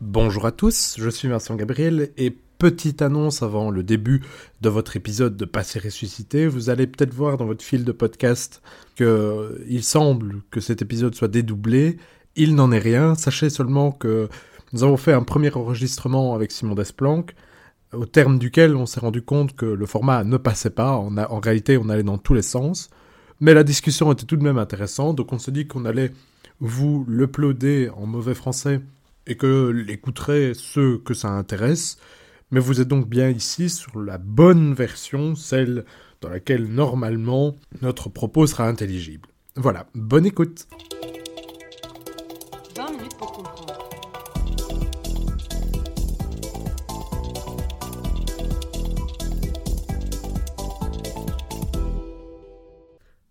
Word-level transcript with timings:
Bonjour 0.00 0.46
à 0.46 0.52
tous, 0.52 0.94
je 0.96 1.10
suis 1.10 1.26
Vincent 1.26 1.56
Gabriel 1.56 2.12
et 2.16 2.30
petite 2.30 3.02
annonce 3.02 3.42
avant 3.42 3.68
le 3.72 3.82
début 3.82 4.22
de 4.60 4.68
votre 4.68 4.94
épisode 4.94 5.36
de 5.36 5.44
Passé 5.44 5.80
ressuscité, 5.80 6.46
vous 6.46 6.70
allez 6.70 6.86
peut-être 6.86 7.12
voir 7.12 7.36
dans 7.36 7.46
votre 7.46 7.64
fil 7.64 7.84
de 7.84 7.90
podcast 7.90 8.62
que 8.94 9.60
il 9.68 9.82
semble 9.82 10.42
que 10.52 10.60
cet 10.60 10.82
épisode 10.82 11.16
soit 11.16 11.26
dédoublé, 11.26 11.96
il 12.36 12.54
n'en 12.54 12.70
est 12.70 12.78
rien, 12.78 13.16
sachez 13.16 13.50
seulement 13.50 13.90
que 13.90 14.28
nous 14.72 14.84
avons 14.84 14.96
fait 14.96 15.12
un 15.12 15.24
premier 15.24 15.52
enregistrement 15.52 16.32
avec 16.32 16.52
Simon 16.52 16.76
Desplanques 16.76 17.34
au 17.92 18.06
terme 18.06 18.38
duquel 18.38 18.76
on 18.76 18.86
s'est 18.86 19.00
rendu 19.00 19.22
compte 19.22 19.56
que 19.56 19.66
le 19.66 19.86
format 19.86 20.22
ne 20.22 20.36
passait 20.36 20.70
pas, 20.70 20.92
en, 20.92 21.40
réalité 21.40 21.76
on 21.76 21.88
allait 21.88 22.04
dans 22.04 22.18
tous 22.18 22.34
les 22.34 22.42
sens, 22.42 22.88
mais 23.40 23.52
la 23.52 23.64
discussion 23.64 24.12
était 24.12 24.26
tout 24.26 24.36
de 24.36 24.44
même 24.44 24.58
intéressante, 24.58 25.16
donc 25.16 25.32
on 25.32 25.40
se 25.40 25.50
dit 25.50 25.66
qu'on 25.66 25.84
allait 25.84 26.12
vous 26.60 27.04
le 27.08 27.26
plauder 27.26 27.90
en 27.96 28.06
mauvais 28.06 28.34
français 28.34 28.80
et 29.28 29.36
que 29.36 29.68
l'écouteraient 29.68 30.52
ceux 30.54 30.98
que 30.98 31.14
ça 31.14 31.28
intéresse, 31.28 31.98
mais 32.50 32.60
vous 32.60 32.80
êtes 32.80 32.88
donc 32.88 33.08
bien 33.08 33.28
ici 33.28 33.68
sur 33.68 34.00
la 34.00 34.18
bonne 34.18 34.74
version, 34.74 35.34
celle 35.34 35.84
dans 36.20 36.30
laquelle 36.30 36.66
normalement 36.66 37.54
notre 37.82 38.08
propos 38.08 38.46
sera 38.46 38.66
intelligible. 38.66 39.28
Voilà, 39.54 39.86
bonne 39.94 40.26
écoute. 40.26 40.66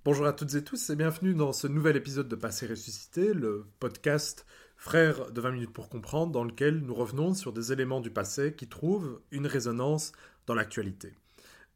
Bonjour 0.07 0.25
à 0.25 0.31
toutes 0.31 0.55
et 0.55 0.63
tous 0.63 0.89
et 0.89 0.95
bienvenue 0.95 1.33
dans 1.33 1.51
ce 1.51 1.67
nouvel 1.67 1.97
épisode 1.97 2.29
de 2.29 2.37
Passé 2.37 2.65
ressuscité, 2.65 3.33
le 3.33 3.65
podcast 3.81 4.45
frère 4.77 5.33
de 5.33 5.41
20 5.41 5.51
minutes 5.51 5.73
pour 5.73 5.89
comprendre, 5.89 6.31
dans 6.31 6.45
lequel 6.45 6.79
nous 6.79 6.93
revenons 6.93 7.33
sur 7.33 7.51
des 7.51 7.73
éléments 7.73 7.99
du 7.99 8.09
passé 8.09 8.53
qui 8.55 8.69
trouvent 8.69 9.19
une 9.31 9.45
résonance 9.45 10.13
dans 10.45 10.53
l'actualité. 10.53 11.13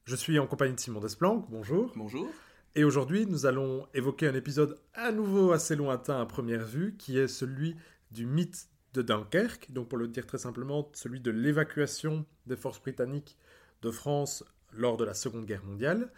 Je 0.06 0.16
suis 0.16 0.40
en 0.40 0.48
compagnie 0.48 0.76
de 0.76 0.80
Simon 0.80 1.02
Desplanques, 1.02 1.46
bonjour. 1.50 1.92
Bonjour. 1.98 2.30
Et 2.76 2.86
aujourd'hui, 2.86 3.26
nous 3.26 3.46
allons 3.46 3.86
évoquer 3.94 4.30
un 4.30 4.34
épisode 4.34 4.80
à 4.94 5.12
nouveau 5.12 5.52
assez 5.52 5.76
lointain 5.76 6.22
à 6.22 6.26
première 6.26 6.64
vue, 6.64 6.96
qui 6.98 7.18
est 7.18 7.28
celui 7.28 7.76
du 8.12 8.26
mythe 8.26 8.70
de 8.94 9.02
Dunkerque, 9.02 9.74
donc 9.74 9.90
pour 9.90 9.98
le 9.98 10.08
dire 10.08 10.26
très 10.26 10.38
simplement, 10.38 10.90
celui 10.94 11.20
de 11.20 11.32
l'évacuation 11.32 12.26
des 12.48 12.56
forces 12.56 12.80
britanniques 12.80 13.38
de 13.82 13.92
France 13.92 14.46
lors 14.72 14.96
de 14.96 15.04
la 15.04 15.16
Seconde 15.16 15.46
Guerre 15.46 15.66
mondiale. 15.66 16.10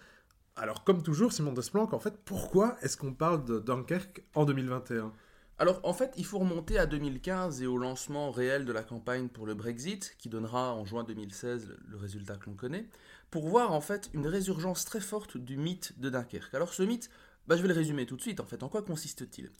Alors, 0.55 0.83
comme 0.83 1.01
toujours, 1.01 1.33
Simon 1.33 1.51
Desplanques, 1.53 1.93
en 1.93 1.99
fait, 1.99 2.15
pourquoi 2.25 2.77
est-ce 2.81 2.95
qu'on 2.95 3.13
parle 3.13 3.43
de 3.43 3.59
Dunkerque 3.59 4.23
en 4.35 4.45
2021 4.45 5.11
Alors 5.57 5.79
en 5.83 5.93
fait, 5.93 6.13
il 6.17 6.25
faut 6.25 6.37
remonter 6.37 6.77
à 6.77 6.85
2015 6.85 7.61
et 7.63 7.65
au 7.67 7.77
lancement 7.77 8.29
réel 8.31 8.65
de 8.65 8.71
la 8.71 8.83
campagne 8.83 9.29
pour 9.29 9.47
le 9.47 9.55
Brexit, 9.55 10.15
qui 10.19 10.29
donnera 10.29 10.75
en 10.75 10.85
juin 10.85 11.03
2016 11.03 11.75
le- 11.87 11.97
résultat 11.97 12.37
que 12.37 12.45
l'on 12.49 12.55
connaît, 12.55 12.87
pour 13.31 13.47
voir 13.47 13.71
en 13.71 13.81
fait 13.81 14.11
une 14.13 14.27
résurgence 14.27 14.85
très 14.85 14.99
forte 14.99 15.37
du 15.37 15.57
mythe 15.57 15.99
de 15.99 16.09
Dunkerque. 16.09 16.53
Alors 16.53 16.73
ce 16.73 16.83
mythe, 16.83 17.09
bah, 17.47 17.57
je 17.57 17.61
vais 17.63 17.67
le 17.67 17.73
résumer 17.73 18.05
tout 18.05 18.15
de 18.15 18.21
suite 18.21 18.39
en 18.39 18.45
fait. 18.45 18.61
En 18.61 18.69
quoi 18.69 18.83
consiste-t-il? 18.83 19.51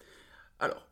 Alors, 0.60 0.88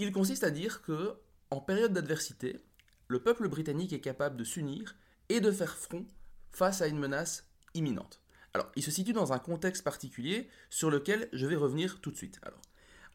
il 0.00 0.10
consiste 0.12 0.42
à 0.42 0.50
dire 0.50 0.82
que 0.82 1.14
en 1.50 1.60
période 1.60 1.92
d'adversité, 1.92 2.58
le 3.06 3.22
peuple 3.22 3.48
britannique 3.48 3.92
est 3.92 4.00
capable 4.00 4.36
de 4.36 4.44
s'unir 4.44 4.96
et 5.28 5.40
de 5.40 5.52
faire 5.52 5.76
front 5.76 6.06
face 6.50 6.82
à 6.82 6.88
une 6.88 6.98
menace 6.98 7.46
imminente. 7.74 8.21
Alors, 8.54 8.70
il 8.76 8.82
se 8.82 8.90
situe 8.90 9.12
dans 9.12 9.32
un 9.32 9.38
contexte 9.38 9.82
particulier 9.82 10.48
sur 10.68 10.90
lequel 10.90 11.28
je 11.32 11.46
vais 11.46 11.56
revenir 11.56 12.00
tout 12.00 12.10
de 12.10 12.16
suite. 12.16 12.38
Alors, 12.42 12.60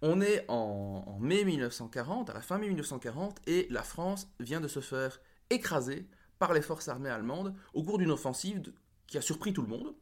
on 0.02 0.21
est 0.21 0.45
en, 0.47 1.03
en 1.07 1.19
mai 1.19 1.44
1940, 1.44 2.29
à 2.29 2.33
la 2.33 2.41
fin 2.41 2.57
mai 2.57 2.67
1940, 2.67 3.39
et 3.47 3.67
la 3.69 3.83
France 3.83 4.29
vient 4.39 4.61
de 4.61 4.67
se 4.67 4.79
faire 4.79 5.19
écraser 5.49 6.07
par 6.39 6.53
les 6.53 6.61
forces 6.61 6.88
armées 6.88 7.09
allemandes 7.09 7.53
au 7.73 7.83
cours 7.83 7.97
d'une 7.97 8.11
offensive 8.11 8.61
de- 8.61 8.73
qui 9.07 9.17
a 9.17 9.21
surpris 9.21 9.53
tout 9.53 9.61
le 9.61 9.67
monde. 9.69 9.94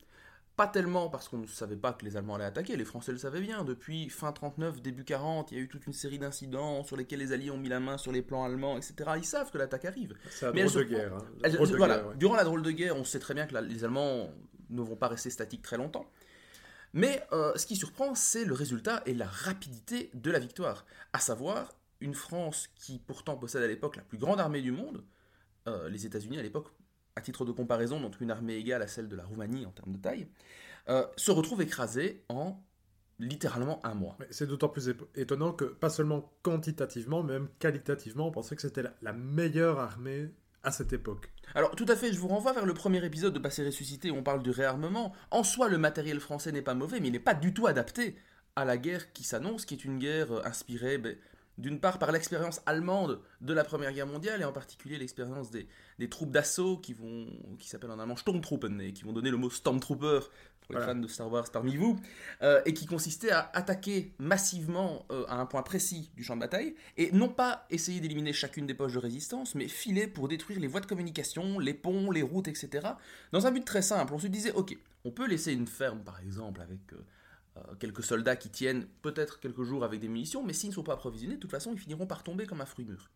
Pas 0.58 0.68
tellement 0.68 1.10
parce 1.10 1.28
qu'on 1.28 1.40
ne 1.40 1.48
savait 1.48 1.76
pas 1.76 1.92
que 1.92 2.06
les 2.06 2.16
Allemands 2.16 2.36
allaient 2.36 2.46
attaquer, 2.46 2.78
les 2.78 2.86
Français 2.86 3.12
le 3.12 3.18
savaient 3.18 3.42
bien. 3.42 3.66
Depuis 3.66 4.10
fin 4.10 4.32
39, 4.32 4.82
début 4.82 5.04
40, 5.04 5.52
il 5.52 5.58
y 5.58 5.60
a 5.60 5.64
eu 5.64 5.68
toute 5.68 5.86
une 5.86 5.92
série 5.92 6.18
d'incidents 6.18 6.82
sur 6.86 6.96
lesquels 6.96 7.20
les 7.20 7.34
Alliés 7.34 7.52
ont 7.52 7.58
mis 7.58 7.68
la 7.68 7.82
main 7.82 7.98
sur 7.98 8.14
les 8.14 8.22
plans 8.22 8.46
allemands, 8.46 8.78
etc. 8.78 8.94
Ils 9.18 9.26
savent 9.26 9.52
que 9.52 9.58
l'attaque 9.58 9.84
arrive. 9.84 10.16
C'est 10.30 10.46
drôle 10.54 10.86
de 10.86 10.90
guerre. 10.90 11.14
hein. 11.14 11.26
Drôle 11.56 11.68
de 11.74 11.78
voilà, 11.78 11.96
guerre, 11.98 12.08
ouais. 12.08 12.16
Durant 12.16 12.36
la 12.36 12.44
drôle 12.46 12.62
de 12.62 12.72
guerre, 12.72 12.96
on 12.96 13.04
sait 13.04 13.20
très 13.20 13.34
bien 13.34 13.46
que 13.48 13.54
la- 13.54 13.60
les 13.62 13.84
Allemands 13.84 14.30
ne 14.70 14.82
vont 14.82 14.96
pas 14.96 15.08
rester 15.08 15.30
statiques 15.30 15.62
très 15.62 15.78
longtemps. 15.78 16.10
Mais 16.94 17.22
euh, 17.34 17.52
ce 17.56 17.66
qui 17.66 17.76
surprend, 17.76 18.16
c'est 18.16 18.46
le 18.46 18.54
résultat 18.54 19.04
et 19.06 19.14
la 19.14 19.28
rapidité 19.28 20.10
de 20.14 20.32
la 20.32 20.40
victoire. 20.40 20.86
À 21.12 21.20
savoir, 21.20 21.74
une 22.00 22.14
France 22.14 22.70
qui 22.76 23.00
pourtant 23.00 23.36
possède 23.36 23.64
à 23.64 23.68
l'époque 23.68 23.98
la 23.98 24.04
plus 24.04 24.18
grande 24.18 24.40
armée 24.40 24.62
du 24.62 24.72
monde, 24.72 25.04
euh, 25.68 25.90
les 25.90 26.06
États-Unis 26.06 26.40
à 26.40 26.42
l'époque, 26.42 26.70
à 27.18 27.22
titre 27.22 27.44
de 27.44 27.52
comparaison, 27.52 28.00
donc 28.00 28.20
une 28.22 28.32
armée 28.32 28.56
égale 28.56 28.82
à 28.82 28.88
celle 28.88 29.10
de 29.10 29.16
la 29.16 29.26
Roumanie 29.26 29.66
en 29.66 29.72
termes 29.72 29.94
de 29.94 29.98
taille, 29.98 30.28
euh, 30.88 31.06
se 31.18 31.32
retrouve 31.32 31.62
écrasée 31.62 32.24
en 32.30 32.62
littéralement 33.20 33.86
un 33.86 33.94
mois. 33.94 34.18
C'est 34.30 34.48
d'autant 34.48 34.70
plus 34.70 34.94
étonnant 35.16 35.52
que, 35.52 35.66
pas 35.66 35.90
seulement 35.90 36.34
quantitativement, 36.44 37.24
mais 37.24 37.34
même 37.34 37.50
qualitativement, 37.60 38.28
on 38.28 38.32
pensait 38.32 38.56
que 38.56 38.62
c'était 38.62 38.84
la 39.02 39.14
meilleure 39.14 39.80
armée 39.80 40.30
à 40.66 40.72
cette 40.72 40.92
époque. 40.92 41.30
Alors 41.54 41.76
tout 41.76 41.86
à 41.88 41.96
fait, 41.96 42.12
je 42.12 42.20
vous 42.20 42.28
renvoie 42.28 42.54
vers 42.54 42.66
le 42.66 42.74
premier 42.74 43.04
épisode 43.06 43.34
de 43.34 43.40
Passé 43.40 43.66
ressuscité 43.66 44.12
où 44.12 44.16
on 44.16 44.24
parle 44.24 44.44
du 44.44 44.50
réarmement. 44.50 45.14
En 45.32 45.44
soi, 45.44 45.70
le 45.70 45.78
matériel 45.78 46.20
français 46.20 46.52
n'est 46.52 46.62
pas 46.62 46.74
mauvais, 46.74 47.00
mais 47.00 47.08
il 47.08 47.14
n'est 47.14 47.20
pas 47.20 47.34
du 47.34 47.54
tout 47.54 47.68
adapté 47.68 48.16
à 48.56 48.66
la 48.66 48.78
guerre 48.78 49.14
qui 49.14 49.24
s'annonce, 49.24 49.66
qui 49.66 49.76
est 49.76 49.86
une 49.86 50.00
guerre 50.00 50.32
euh, 50.32 50.42
inspirée 50.46 50.98
ben, 50.98 51.16
d'une 51.58 51.80
part 51.80 52.00
par 52.00 52.12
l'expérience 52.12 52.62
allemande 52.66 53.22
de 53.42 53.54
la 53.54 53.64
Première 53.64 53.94
Guerre 53.94 54.08
mondiale, 54.08 54.42
et 54.42 54.46
en 54.46 54.52
particulier 54.52 54.98
l'expérience 54.98 55.52
des, 55.52 55.68
des 56.00 56.10
troupes 56.10 56.32
d'assaut 56.32 56.78
qui 56.78 56.94
vont, 56.94 57.28
qui 57.60 57.70
s'appellent 57.70 57.92
en 57.92 58.00
allemand 58.00 58.18
Sturmtruppen, 58.18 58.82
et 58.82 58.92
qui 58.94 59.04
vont 59.04 59.14
donner 59.14 59.30
le 59.32 59.38
mot 59.38 59.50
Stormtrooper 59.50 60.20
pour 60.62 60.74
les 60.74 60.80
Voilà. 60.80 60.94
fans 60.94 61.00
de 61.00 61.08
Star 61.08 61.32
Wars 61.32 61.46
parmi 61.52 61.76
vous, 61.78 62.00
euh, 62.42 62.62
et 62.66 62.74
qui 62.74 62.86
consistait 62.88 63.30
à 63.32 63.52
attaquer 63.54 64.14
massivement 64.18 65.06
euh, 65.12 65.24
à 65.28 65.36
un 65.40 65.46
point 65.46 65.62
précis 65.62 66.12
du 66.16 66.24
champ 66.24 66.36
de 66.36 66.42
bataille, 66.42 66.76
et 66.98 67.12
non 67.12 67.30
pas 67.30 67.66
essayer 67.70 68.00
d'éliminer 68.00 68.34
chacune 68.34 68.66
des 68.66 68.74
poches 68.74 68.94
de 68.94 69.00
résistance, 69.00 69.56
mais 69.56 69.68
filer 69.68 70.08
pour 70.08 70.28
détruire 70.28 70.60
les 70.60 70.68
voies 70.68 70.82
de 70.82 70.88
communication, 70.88 71.60
les 71.60 71.74
ponts, 71.74 72.12
les 72.12 72.24
routes, 72.24 72.48
etc. 72.48 72.88
Dans 73.32 73.46
un 73.48 73.52
but 73.52 73.64
très 73.64 73.82
simple, 73.84 74.14
on 74.14 74.20
se 74.20 74.28
disait, 74.28 74.52
ok, 74.54 74.76
on 75.06 75.12
peut 75.12 75.28
laisser 75.28 75.54
une 75.54 75.68
ferme 75.68 76.00
par 76.04 76.20
exemple 76.20 76.62
avec 76.62 76.80
euh, 76.94 76.96
euh, 76.98 77.02
quelques 77.80 78.04
soldats 78.04 78.36
qui 78.36 78.50
tiennent 78.50 78.86
peut-être 79.02 79.40
quelques 79.40 79.64
jours 79.64 79.84
avec 79.84 80.00
des 80.00 80.08
munitions, 80.08 80.44
mais 80.44 80.54
s'ils 80.54 80.70
ne 80.70 80.76
sont 80.76 80.84
pas 80.84 80.94
approvisionnés, 80.94 81.36
de 81.36 81.40
toute 81.40 81.52
façon, 81.52 81.72
ils 81.74 81.80
finiront 81.80 82.06
par 82.06 82.24
tomber 82.24 82.46
comme 82.46 82.62
un 82.62 82.66
fruit 82.66 82.86
mûr. 82.86 83.10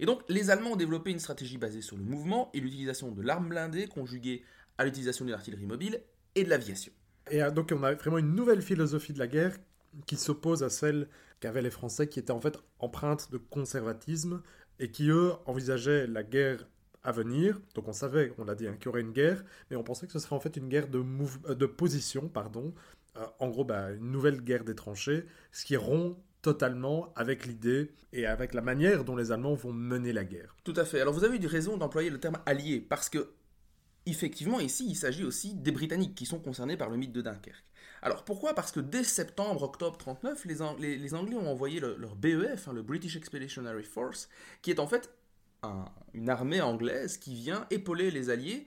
Et 0.00 0.06
donc, 0.06 0.22
les 0.28 0.50
Allemands 0.50 0.72
ont 0.72 0.76
développé 0.76 1.10
une 1.10 1.18
stratégie 1.18 1.58
basée 1.58 1.82
sur 1.82 1.96
le 1.96 2.02
mouvement 2.02 2.50
et 2.54 2.60
l'utilisation 2.60 3.10
de 3.10 3.22
l'arme 3.22 3.48
blindée 3.48 3.86
conjuguée 3.86 4.42
à 4.78 4.84
l'utilisation 4.84 5.24
de 5.24 5.30
l'artillerie 5.30 5.66
mobile 5.66 6.00
et 6.34 6.44
de 6.44 6.50
l'aviation. 6.50 6.92
Et 7.30 7.42
euh, 7.42 7.50
donc 7.50 7.72
on 7.74 7.82
a 7.82 7.94
vraiment 7.94 8.18
une 8.18 8.34
nouvelle 8.34 8.62
philosophie 8.62 9.12
de 9.12 9.18
la 9.18 9.26
guerre 9.26 9.56
qui 10.06 10.16
s'oppose 10.16 10.62
à 10.62 10.68
celle 10.68 11.08
qu'avaient 11.40 11.62
les 11.62 11.70
Français, 11.70 12.06
qui 12.06 12.18
était 12.18 12.30
en 12.30 12.40
fait 12.40 12.58
empreinte 12.78 13.30
de 13.32 13.38
conservatisme, 13.38 14.42
et 14.78 14.90
qui 14.90 15.08
eux 15.08 15.32
envisageaient 15.46 16.06
la 16.06 16.22
guerre 16.22 16.66
à 17.02 17.12
venir. 17.12 17.60
Donc 17.74 17.88
on 17.88 17.92
savait, 17.92 18.32
on 18.36 18.44
l'a 18.44 18.54
dit, 18.54 18.66
hein, 18.66 18.74
qu'il 18.74 18.86
y 18.86 18.88
aurait 18.88 19.00
une 19.00 19.12
guerre, 19.12 19.42
mais 19.70 19.76
on 19.76 19.82
pensait 19.82 20.06
que 20.06 20.12
ce 20.12 20.18
serait 20.18 20.36
en 20.36 20.40
fait 20.40 20.56
une 20.56 20.68
guerre 20.68 20.88
de, 20.88 21.02
euh, 21.48 21.54
de 21.54 21.66
position, 21.66 22.28
pardon. 22.28 22.74
Euh, 23.18 23.26
en 23.38 23.48
gros, 23.48 23.64
bah, 23.64 23.90
une 23.92 24.10
nouvelle 24.10 24.40
guerre 24.42 24.64
des 24.64 24.74
tranchées, 24.74 25.26
ce 25.52 25.64
qui 25.64 25.76
rompt 25.76 26.16
totalement 26.42 27.12
avec 27.16 27.44
l'idée 27.46 27.90
et 28.12 28.26
avec 28.26 28.54
la 28.54 28.60
manière 28.62 29.04
dont 29.04 29.16
les 29.16 29.32
Allemands 29.32 29.54
vont 29.54 29.72
mener 29.72 30.12
la 30.12 30.24
guerre. 30.24 30.54
Tout 30.64 30.74
à 30.76 30.84
fait. 30.84 31.00
Alors 31.00 31.12
vous 31.14 31.24
avez 31.24 31.38
eu 31.38 31.46
raison 31.46 31.76
d'employer 31.76 32.10
le 32.10 32.20
terme 32.20 32.38
allié, 32.46 32.80
parce 32.80 33.08
que, 33.08 33.30
effectivement, 34.06 34.60
ici, 34.60 34.86
il 34.88 34.94
s'agit 34.94 35.24
aussi 35.24 35.54
des 35.54 35.72
Britanniques 35.72 36.14
qui 36.14 36.26
sont 36.26 36.38
concernés 36.38 36.76
par 36.76 36.88
le 36.90 36.96
mythe 36.96 37.12
de 37.12 37.20
Dunkerque. 37.22 37.64
Alors 38.02 38.24
pourquoi? 38.24 38.54
Parce 38.54 38.70
que 38.70 38.78
dès 38.80 39.02
septembre-octobre 39.02 39.96
39, 39.98 40.44
les, 40.44 40.62
Ang- 40.62 40.78
les- 40.78 40.96
les 40.96 41.14
Anglais 41.14 41.36
ont 41.36 41.50
envoyé 41.50 41.80
le- 41.80 41.96
leur 41.96 42.14
BEF, 42.14 42.68
hein, 42.68 42.72
le 42.72 42.82
British 42.82 43.16
Expeditionary 43.16 43.82
Force, 43.82 44.28
qui 44.62 44.70
est 44.70 44.78
en 44.78 44.86
fait 44.86 45.10
un- 45.62 45.86
une 46.14 46.28
armée 46.28 46.60
anglaise 46.60 47.16
qui 47.16 47.34
vient 47.34 47.66
épauler 47.70 48.10
les 48.12 48.30
Alliés, 48.30 48.66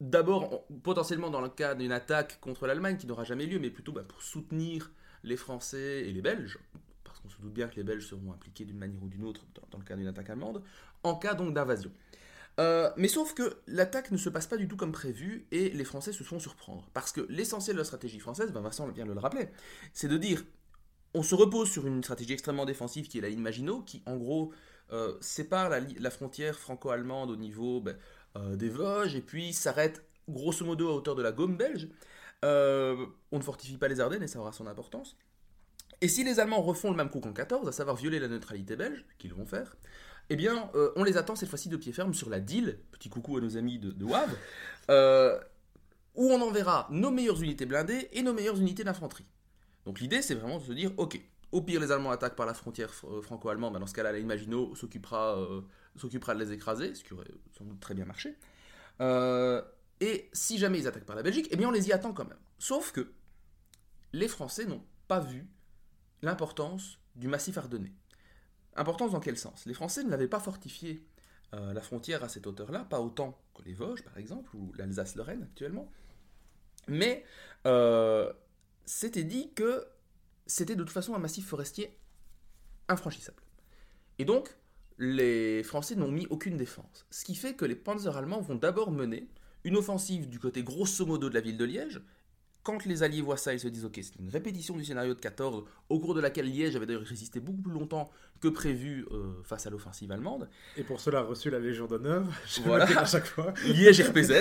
d'abord 0.00 0.52
en- 0.52 0.64
potentiellement 0.82 1.30
dans 1.30 1.40
le 1.40 1.48
cas 1.48 1.74
d'une 1.74 1.92
attaque 1.92 2.40
contre 2.40 2.66
l'Allemagne 2.66 2.96
qui 2.96 3.06
n'aura 3.06 3.24
jamais 3.24 3.46
lieu, 3.46 3.58
mais 3.58 3.70
plutôt 3.70 3.92
bah, 3.92 4.04
pour 4.06 4.22
soutenir 4.22 4.90
les 5.24 5.36
Français 5.36 6.06
et 6.06 6.12
les 6.12 6.22
Belges, 6.22 6.58
parce 7.04 7.18
qu'on 7.20 7.28
se 7.28 7.38
doute 7.40 7.52
bien 7.52 7.68
que 7.68 7.76
les 7.76 7.84
Belges 7.84 8.06
seront 8.06 8.32
impliqués 8.32 8.64
d'une 8.64 8.78
manière 8.78 9.02
ou 9.02 9.08
d'une 9.08 9.24
autre 9.24 9.44
dans, 9.70 9.78
le 9.78 9.84
cas 9.84 9.96
d'une 9.96 10.06
attaque 10.06 10.30
allemande, 10.30 10.62
en 11.02 11.16
cas 11.16 11.34
donc 11.34 11.54
d'invasion. 11.54 11.90
Euh, 12.60 12.90
mais 12.96 13.06
sauf 13.08 13.34
que 13.34 13.58
l'attaque 13.68 14.10
ne 14.10 14.16
se 14.16 14.28
passe 14.28 14.48
pas 14.48 14.56
du 14.56 14.66
tout 14.66 14.76
comme 14.76 14.90
prévu 14.90 15.46
et 15.52 15.70
les 15.70 15.84
Français 15.84 16.12
se 16.12 16.24
font 16.24 16.40
surprendre. 16.40 16.88
Parce 16.92 17.12
que 17.12 17.20
l'essentiel 17.28 17.76
de 17.76 17.80
la 17.80 17.84
stratégie 17.84 18.18
française, 18.18 18.52
ben 18.52 18.60
Vincent 18.60 18.88
vient 18.88 19.06
de 19.06 19.12
le 19.12 19.20
rappeler, 19.20 19.48
c'est 19.92 20.08
de 20.08 20.16
dire 20.16 20.42
on 21.14 21.22
se 21.22 21.34
repose 21.34 21.70
sur 21.70 21.86
une 21.86 22.02
stratégie 22.02 22.32
extrêmement 22.32 22.66
défensive 22.66 23.08
qui 23.08 23.18
est 23.18 23.20
la 23.20 23.28
ligne 23.28 23.40
Maginot, 23.40 23.82
qui 23.82 24.02
en 24.06 24.16
gros 24.16 24.52
euh, 24.92 25.16
sépare 25.20 25.70
la, 25.70 26.10
frontière 26.10 26.58
franco-allemande 26.58 27.30
au 27.30 27.36
niveau 27.36 27.80
ben, 27.80 27.96
des 28.56 28.68
Vosges 28.68 29.14
et 29.14 29.20
puis 29.20 29.52
s'arrête 29.52 30.02
grosso 30.28 30.64
modo 30.64 30.88
à 30.88 30.92
hauteur 30.92 31.14
de 31.14 31.22
la 31.22 31.32
Gaume 31.32 31.56
belge. 31.56 31.88
Euh, 32.44 33.06
on 33.32 33.38
ne 33.38 33.42
fortifie 33.42 33.76
pas 33.76 33.88
les 33.88 34.00
Ardennes 34.00 34.22
et 34.22 34.28
ça 34.28 34.38
aura 34.38 34.52
son 34.52 34.66
importance. 34.66 35.16
Et 36.00 36.08
si 36.08 36.22
les 36.22 36.38
Allemands 36.38 36.62
refont 36.62 36.90
le 36.90 36.96
même 36.96 37.10
coup 37.10 37.20
qu'en 37.20 37.32
14, 37.32 37.66
à 37.66 37.72
savoir 37.72 37.96
violer 37.96 38.20
la 38.20 38.28
neutralité 38.28 38.76
belge, 38.76 39.04
qu'ils 39.18 39.34
vont 39.34 39.46
faire, 39.46 39.74
eh 40.30 40.36
bien, 40.36 40.70
euh, 40.74 40.92
on 40.94 41.02
les 41.02 41.16
attend 41.16 41.34
cette 41.34 41.48
fois-ci 41.48 41.68
de 41.68 41.76
pied 41.76 41.92
ferme 41.92 42.14
sur 42.14 42.28
la 42.28 42.38
Dille, 42.38 42.78
petit 42.92 43.08
coucou 43.08 43.36
à 43.38 43.40
nos 43.40 43.56
amis 43.56 43.78
de, 43.78 43.90
de 43.90 44.04
Wavre, 44.04 44.36
euh, 44.90 45.38
où 46.14 46.30
on 46.30 46.40
enverra 46.40 46.86
nos 46.90 47.10
meilleures 47.10 47.42
unités 47.42 47.66
blindées 47.66 48.08
et 48.12 48.22
nos 48.22 48.32
meilleures 48.32 48.60
unités 48.60 48.84
d'infanterie. 48.84 49.26
Donc 49.86 50.00
l'idée, 50.00 50.22
c'est 50.22 50.34
vraiment 50.34 50.58
de 50.58 50.64
se 50.64 50.72
dire, 50.72 50.92
ok, 50.98 51.20
au 51.50 51.62
pire, 51.62 51.80
les 51.80 51.90
Allemands 51.92 52.10
attaquent 52.10 52.36
par 52.36 52.46
la 52.46 52.54
frontière 52.54 52.92
euh, 53.04 53.22
franco-allemande, 53.22 53.78
dans 53.78 53.86
ce 53.86 53.94
cas-là, 53.94 54.12
la 54.12 54.38
s'occupera, 54.74 55.38
euh, 55.38 55.62
s'occupera 55.96 56.34
de 56.34 56.44
les 56.44 56.52
écraser, 56.52 56.94
ce 56.94 57.02
qui 57.02 57.14
aurait 57.14 57.30
sans 57.56 57.64
doute 57.64 57.80
très 57.80 57.94
bien 57.94 58.04
marché. 58.04 58.36
Euh, 59.00 59.62
et 60.00 60.28
si 60.32 60.58
jamais 60.58 60.78
ils 60.78 60.86
attaquent 60.86 61.06
par 61.06 61.16
la 61.16 61.22
Belgique, 61.22 61.48
eh 61.50 61.56
bien 61.56 61.68
on 61.68 61.72
les 61.72 61.88
y 61.88 61.92
attend 61.92 62.12
quand 62.12 62.28
même. 62.28 62.38
Sauf 62.58 62.92
que 62.92 63.12
les 64.12 64.28
Français 64.28 64.66
n'ont 64.66 64.84
pas 65.06 65.20
vu 65.20 65.48
l'importance 66.22 66.98
du 67.16 67.28
massif 67.28 67.56
ardennais. 67.56 67.92
Importance 68.76 69.12
dans 69.12 69.20
quel 69.20 69.38
sens? 69.38 69.64
Les 69.64 69.74
Français 69.74 70.04
ne 70.04 70.10
l'avaient 70.10 70.28
pas 70.28 70.40
fortifié 70.40 71.04
la 71.52 71.80
frontière 71.80 72.22
à 72.22 72.28
cette 72.28 72.46
hauteur-là, 72.46 72.84
pas 72.84 73.00
autant 73.00 73.40
que 73.54 73.62
les 73.62 73.72
Vosges 73.72 74.02
par 74.02 74.18
exemple, 74.18 74.54
ou 74.54 74.70
l'Alsace-Lorraine 74.76 75.44
actuellement, 75.44 75.90
mais 76.86 77.24
c'était 78.84 79.24
dit 79.24 79.52
que 79.54 79.86
c'était 80.48 80.74
de 80.74 80.82
toute 80.82 80.92
façon 80.92 81.14
un 81.14 81.18
massif 81.18 81.46
forestier 81.46 81.96
infranchissable. 82.88 83.42
Et 84.18 84.24
donc, 84.24 84.56
les 84.98 85.62
Français 85.62 85.94
n'ont 85.94 86.10
mis 86.10 86.26
aucune 86.30 86.56
défense. 86.56 87.06
Ce 87.10 87.24
qui 87.24 87.36
fait 87.36 87.54
que 87.54 87.64
les 87.64 87.76
panzers 87.76 88.16
allemands 88.16 88.40
vont 88.40 88.56
d'abord 88.56 88.90
mener 88.90 89.28
une 89.62 89.76
offensive 89.76 90.28
du 90.28 90.40
côté 90.40 90.64
grosso 90.64 91.06
modo 91.06 91.28
de 91.28 91.34
la 91.34 91.40
ville 91.40 91.56
de 91.56 91.64
Liège. 91.64 92.00
Quand 92.62 92.84
les 92.84 93.02
Alliés 93.02 93.22
voient 93.22 93.36
ça, 93.38 93.54
ils 93.54 93.60
se 93.60 93.68
disent 93.68 93.84
Ok, 93.86 93.98
c'est 94.02 94.16
une 94.18 94.28
répétition 94.28 94.76
du 94.76 94.84
scénario 94.84 95.14
de 95.14 95.20
14, 95.20 95.64
au 95.88 96.00
cours 96.00 96.14
de 96.14 96.20
laquelle 96.20 96.46
Liège 96.50 96.76
avait 96.76 96.84
d'ailleurs 96.86 97.02
résisté 97.02 97.40
beaucoup 97.40 97.62
plus 97.62 97.72
longtemps 97.72 98.10
que 98.40 98.48
prévu 98.48 99.06
euh, 99.10 99.42
face 99.44 99.66
à 99.66 99.70
l'offensive 99.70 100.12
allemande. 100.12 100.48
Et 100.76 100.82
pour 100.82 101.00
cela 101.00 101.20
a 101.20 101.22
reçu 101.22 101.50
la 101.50 101.58
Légion 101.58 101.86
d'honneur, 101.86 102.24
Voilà. 102.64 102.84
à 103.00 103.04
chaque 103.06 103.26
fois. 103.26 103.54
Liège 103.64 104.00
RPZ. 104.02 104.32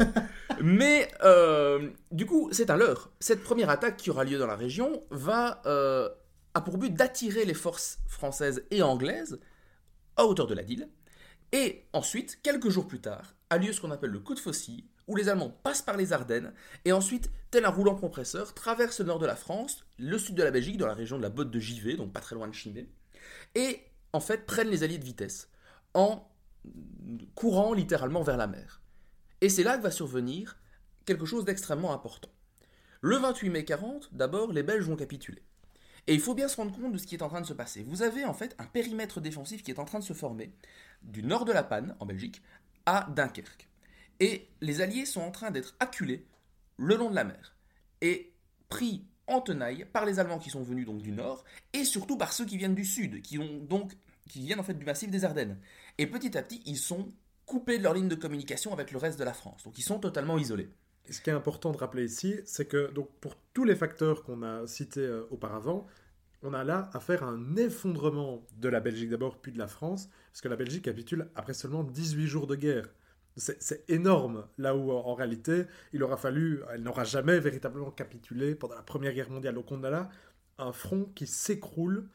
Mais 0.62 1.08
euh, 1.22 1.90
du 2.12 2.26
coup, 2.26 2.48
c'est 2.52 2.70
un 2.70 2.76
leurre. 2.76 3.10
Cette 3.20 3.42
première 3.42 3.70
attaque 3.70 3.96
qui 3.96 4.10
aura 4.10 4.24
lieu 4.24 4.38
dans 4.38 4.46
la 4.46 4.56
région 4.56 5.02
va 5.10 5.62
euh, 5.66 6.08
a 6.54 6.60
pour 6.60 6.78
but 6.78 6.92
d'attirer 6.92 7.44
les 7.44 7.54
forces 7.54 7.98
françaises 8.08 8.64
et 8.70 8.82
anglaises 8.82 9.38
à 10.16 10.26
hauteur 10.26 10.46
de 10.46 10.54
la 10.54 10.62
Dille. 10.62 10.88
Et 11.52 11.84
ensuite, 11.92 12.40
quelques 12.42 12.68
jours 12.68 12.86
plus 12.86 13.00
tard, 13.00 13.34
a 13.48 13.58
lieu 13.58 13.72
ce 13.72 13.80
qu'on 13.80 13.90
appelle 13.90 14.10
le 14.10 14.20
coup 14.20 14.34
de 14.34 14.38
faucille, 14.40 14.84
où 15.10 15.16
les 15.16 15.28
Allemands 15.28 15.54
passent 15.64 15.82
par 15.82 15.96
les 15.96 16.12
Ardennes 16.12 16.52
et 16.84 16.92
ensuite, 16.92 17.30
tel 17.50 17.64
un 17.64 17.70
roulant 17.70 17.96
compresseur, 17.96 18.54
traversent 18.54 19.00
le 19.00 19.06
nord 19.06 19.18
de 19.18 19.26
la 19.26 19.34
France, 19.34 19.84
le 19.98 20.18
sud 20.18 20.36
de 20.36 20.42
la 20.42 20.52
Belgique, 20.52 20.76
dans 20.76 20.86
la 20.86 20.94
région 20.94 21.18
de 21.18 21.22
la 21.22 21.30
botte 21.30 21.50
de 21.50 21.58
Givet, 21.58 21.96
donc 21.96 22.12
pas 22.12 22.20
très 22.20 22.36
loin 22.36 22.46
de 22.46 22.54
Chimay, 22.54 22.86
et 23.56 23.80
en 24.12 24.20
fait 24.20 24.46
prennent 24.46 24.68
les 24.68 24.84
alliés 24.84 24.98
de 24.98 25.04
vitesse 25.04 25.48
en 25.94 26.28
courant 27.34 27.72
littéralement 27.72 28.22
vers 28.22 28.36
la 28.36 28.46
mer. 28.46 28.80
Et 29.40 29.48
c'est 29.48 29.64
là 29.64 29.76
que 29.76 29.82
va 29.82 29.90
survenir 29.90 30.58
quelque 31.06 31.26
chose 31.26 31.44
d'extrêmement 31.44 31.92
important. 31.92 32.30
Le 33.00 33.16
28 33.16 33.50
mai 33.50 33.64
40, 33.64 34.10
d'abord, 34.12 34.52
les 34.52 34.62
Belges 34.62 34.84
vont 34.84 34.96
capituler. 34.96 35.42
Et 36.06 36.14
il 36.14 36.20
faut 36.20 36.34
bien 36.34 36.48
se 36.48 36.56
rendre 36.56 36.72
compte 36.72 36.92
de 36.92 36.98
ce 36.98 37.06
qui 37.06 37.14
est 37.14 37.22
en 37.22 37.28
train 37.28 37.40
de 37.40 37.46
se 37.46 37.52
passer. 37.52 37.82
Vous 37.82 38.02
avez 38.02 38.24
en 38.24 38.34
fait 38.34 38.54
un 38.58 38.66
périmètre 38.66 39.20
défensif 39.20 39.62
qui 39.62 39.70
est 39.70 39.78
en 39.80 39.84
train 39.84 39.98
de 39.98 40.04
se 40.04 40.12
former 40.12 40.52
du 41.02 41.22
nord 41.22 41.44
de 41.44 41.52
la 41.52 41.62
Panne, 41.62 41.96
en 41.98 42.06
Belgique, 42.06 42.42
à 42.86 43.08
Dunkerque. 43.10 43.69
Et 44.20 44.48
les 44.60 44.80
Alliés 44.80 45.06
sont 45.06 45.22
en 45.22 45.30
train 45.30 45.50
d'être 45.50 45.74
acculés 45.80 46.26
le 46.76 46.96
long 46.96 47.10
de 47.10 47.14
la 47.14 47.24
mer 47.24 47.56
et 48.00 48.32
pris 48.68 49.04
en 49.26 49.40
tenaille 49.40 49.86
par 49.92 50.04
les 50.04 50.18
Allemands 50.18 50.38
qui 50.38 50.50
sont 50.50 50.62
venus 50.62 50.86
donc 50.86 51.02
du 51.02 51.12
nord 51.12 51.44
et 51.72 51.84
surtout 51.84 52.16
par 52.16 52.32
ceux 52.32 52.44
qui 52.44 52.56
viennent 52.56 52.74
du 52.74 52.84
sud, 52.84 53.22
qui 53.22 53.38
ont 53.38 53.58
donc 53.58 53.92
qui 54.28 54.40
viennent 54.40 54.60
en 54.60 54.64
fait 54.64 54.74
du 54.74 54.84
massif 54.84 55.10
des 55.10 55.24
Ardennes. 55.24 55.58
Et 55.98 56.06
petit 56.06 56.36
à 56.38 56.42
petit, 56.42 56.62
ils 56.64 56.78
sont 56.78 57.08
coupés 57.46 57.78
de 57.78 57.82
leur 57.82 57.94
ligne 57.94 58.08
de 58.08 58.14
communication 58.14 58.72
avec 58.72 58.92
le 58.92 58.98
reste 58.98 59.18
de 59.18 59.24
la 59.24 59.32
France. 59.32 59.64
Donc 59.64 59.78
ils 59.78 59.82
sont 59.82 59.98
totalement 59.98 60.38
isolés. 60.38 60.68
Et 61.08 61.12
ce 61.12 61.20
qui 61.20 61.30
est 61.30 61.32
important 61.32 61.72
de 61.72 61.76
rappeler 61.76 62.04
ici, 62.04 62.36
c'est 62.44 62.66
que 62.66 62.92
donc, 62.92 63.08
pour 63.20 63.34
tous 63.52 63.64
les 63.64 63.74
facteurs 63.74 64.22
qu'on 64.22 64.42
a 64.42 64.66
cités 64.68 65.00
euh, 65.00 65.26
auparavant, 65.30 65.86
on 66.42 66.54
a 66.54 66.62
là 66.62 66.88
affaire 66.92 67.24
à 67.24 67.26
un 67.26 67.56
effondrement 67.56 68.46
de 68.58 68.68
la 68.68 68.78
Belgique 68.80 69.10
d'abord, 69.10 69.38
puis 69.38 69.50
de 69.50 69.58
la 69.58 69.66
France, 69.66 70.08
parce 70.30 70.40
que 70.40 70.48
la 70.48 70.56
Belgique 70.56 70.84
capitule 70.84 71.28
après 71.34 71.54
seulement 71.54 71.82
18 71.82 72.26
jours 72.26 72.46
de 72.46 72.54
guerre. 72.54 72.88
C'est 73.36 73.88
énorme, 73.88 74.46
là 74.58 74.76
où 74.76 74.90
en 74.90 75.14
réalité, 75.14 75.64
il 75.92 76.02
aura 76.02 76.16
fallu, 76.16 76.60
elle 76.72 76.82
n'aura 76.82 77.04
jamais 77.04 77.38
véritablement 77.38 77.90
capitulé 77.90 78.54
pendant 78.54 78.74
la 78.74 78.82
Première 78.82 79.14
Guerre 79.14 79.30
mondiale. 79.30 79.54
Donc 79.54 79.70
on 79.72 79.82
a 79.84 79.90
là 79.90 80.10
un 80.58 80.72
front 80.72 81.04
qui 81.14 81.26
s'écroule, 81.26 82.08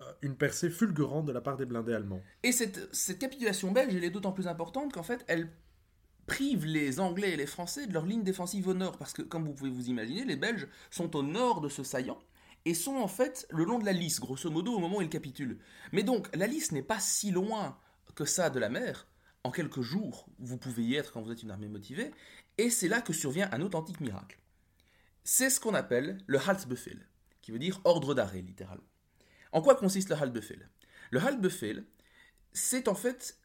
euh, 0.00 0.04
une 0.22 0.34
percée 0.34 0.70
fulgurante 0.70 1.26
de 1.26 1.32
la 1.32 1.40
part 1.40 1.56
des 1.56 1.66
blindés 1.66 1.92
allemands. 1.92 2.22
Et 2.42 2.52
cette, 2.52 2.92
cette 2.94 3.18
capitulation 3.18 3.70
belge, 3.70 3.94
elle 3.94 4.04
est 4.04 4.10
d'autant 4.10 4.32
plus 4.32 4.48
importante 4.48 4.92
qu'en 4.92 5.02
fait, 5.02 5.24
elle 5.28 5.50
prive 6.26 6.64
les 6.64 7.00
Anglais 7.00 7.32
et 7.32 7.36
les 7.36 7.46
Français 7.46 7.86
de 7.86 7.92
leur 7.92 8.06
ligne 8.06 8.22
défensive 8.22 8.68
au 8.68 8.74
nord. 8.74 8.98
Parce 8.98 9.12
que, 9.12 9.22
comme 9.22 9.44
vous 9.44 9.54
pouvez 9.54 9.70
vous 9.70 9.88
imaginer, 9.88 10.24
les 10.24 10.36
Belges 10.36 10.68
sont 10.90 11.14
au 11.16 11.22
nord 11.22 11.60
de 11.60 11.68
ce 11.68 11.82
saillant 11.82 12.18
et 12.64 12.74
sont 12.74 12.96
en 12.96 13.08
fait 13.08 13.46
le 13.50 13.64
long 13.64 13.78
de 13.78 13.84
la 13.84 13.92
Lys, 13.92 14.20
grosso 14.20 14.50
modo, 14.50 14.72
au 14.72 14.78
moment 14.78 14.98
où 14.98 15.02
ils 15.02 15.08
capitulent. 15.08 15.58
Mais 15.92 16.02
donc, 16.02 16.34
la 16.34 16.46
Lys 16.46 16.72
n'est 16.72 16.82
pas 16.82 17.00
si 17.00 17.30
loin 17.30 17.76
que 18.14 18.24
ça 18.24 18.50
de 18.50 18.58
la 18.58 18.68
mer. 18.68 19.06
En 19.44 19.50
quelques 19.50 19.80
jours, 19.80 20.26
vous 20.38 20.56
pouvez 20.56 20.84
y 20.84 20.94
être 20.94 21.12
quand 21.12 21.22
vous 21.22 21.32
êtes 21.32 21.42
une 21.42 21.50
armée 21.50 21.68
motivée. 21.68 22.12
Et 22.58 22.70
c'est 22.70 22.88
là 22.88 23.00
que 23.00 23.12
survient 23.12 23.48
un 23.52 23.60
authentique 23.60 24.00
miracle. 24.00 24.38
C'est 25.24 25.50
ce 25.50 25.60
qu'on 25.60 25.74
appelle 25.74 26.18
le 26.26 26.38
Halsbefehl, 26.38 27.08
qui 27.40 27.50
veut 27.50 27.58
dire 27.58 27.80
ordre 27.84 28.14
d'arrêt, 28.14 28.42
littéralement. 28.42 28.84
En 29.52 29.62
quoi 29.62 29.74
consiste 29.74 30.10
le 30.10 30.16
Halsbefehl 30.16 30.68
Le 31.10 31.20
Halsbefehl, 31.20 31.84
c'est 32.52 32.88
en 32.88 32.94
fait 32.94 33.38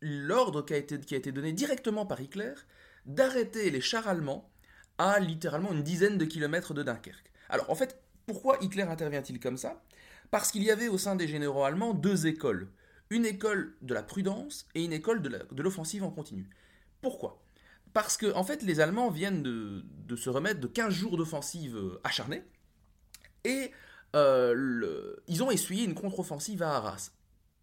l'ordre 0.00 0.64
qui 0.64 0.74
a, 0.74 0.76
été, 0.76 0.98
qui 1.00 1.14
a 1.14 1.18
été 1.18 1.32
donné 1.32 1.52
directement 1.52 2.06
par 2.06 2.20
Hitler 2.20 2.54
d'arrêter 3.06 3.70
les 3.70 3.80
chars 3.80 4.08
allemands 4.08 4.50
à 4.98 5.18
littéralement 5.20 5.72
une 5.72 5.82
dizaine 5.82 6.18
de 6.18 6.24
kilomètres 6.24 6.74
de 6.74 6.82
Dunkerque. 6.82 7.32
Alors 7.48 7.70
en 7.70 7.74
fait, 7.74 8.02
pourquoi 8.26 8.58
Hitler 8.60 8.82
intervient-il 8.82 9.40
comme 9.40 9.56
ça? 9.56 9.82
Parce 10.30 10.52
qu'il 10.52 10.62
y 10.62 10.70
avait 10.70 10.88
au 10.88 10.98
sein 10.98 11.16
des 11.16 11.26
généraux 11.26 11.64
allemands 11.64 11.94
deux 11.94 12.26
écoles. 12.26 12.70
Une 13.10 13.26
école 13.26 13.76
de 13.82 13.92
la 13.92 14.02
prudence 14.02 14.66
et 14.74 14.84
une 14.84 14.92
école 14.92 15.20
de 15.20 15.62
l'offensive 15.62 16.04
en 16.04 16.10
continu. 16.10 16.48
Pourquoi? 17.00 17.42
Parce 17.92 18.16
que 18.16 18.32
en 18.34 18.44
fait, 18.44 18.62
les 18.62 18.80
Allemands 18.80 19.10
viennent 19.10 19.42
de, 19.42 20.16
se 20.16 20.30
remettre 20.30 20.60
de 20.60 20.66
15 20.66 20.92
jours 20.92 21.16
d'offensive 21.16 21.98
acharnée 22.04 22.42
et 23.44 23.72
euh, 24.14 25.16
ils 25.28 25.42
ont 25.42 25.50
essuyé 25.50 25.84
une 25.84 25.94
contre-offensive 25.94 26.62
à 26.62 26.76
Arras 26.76 27.10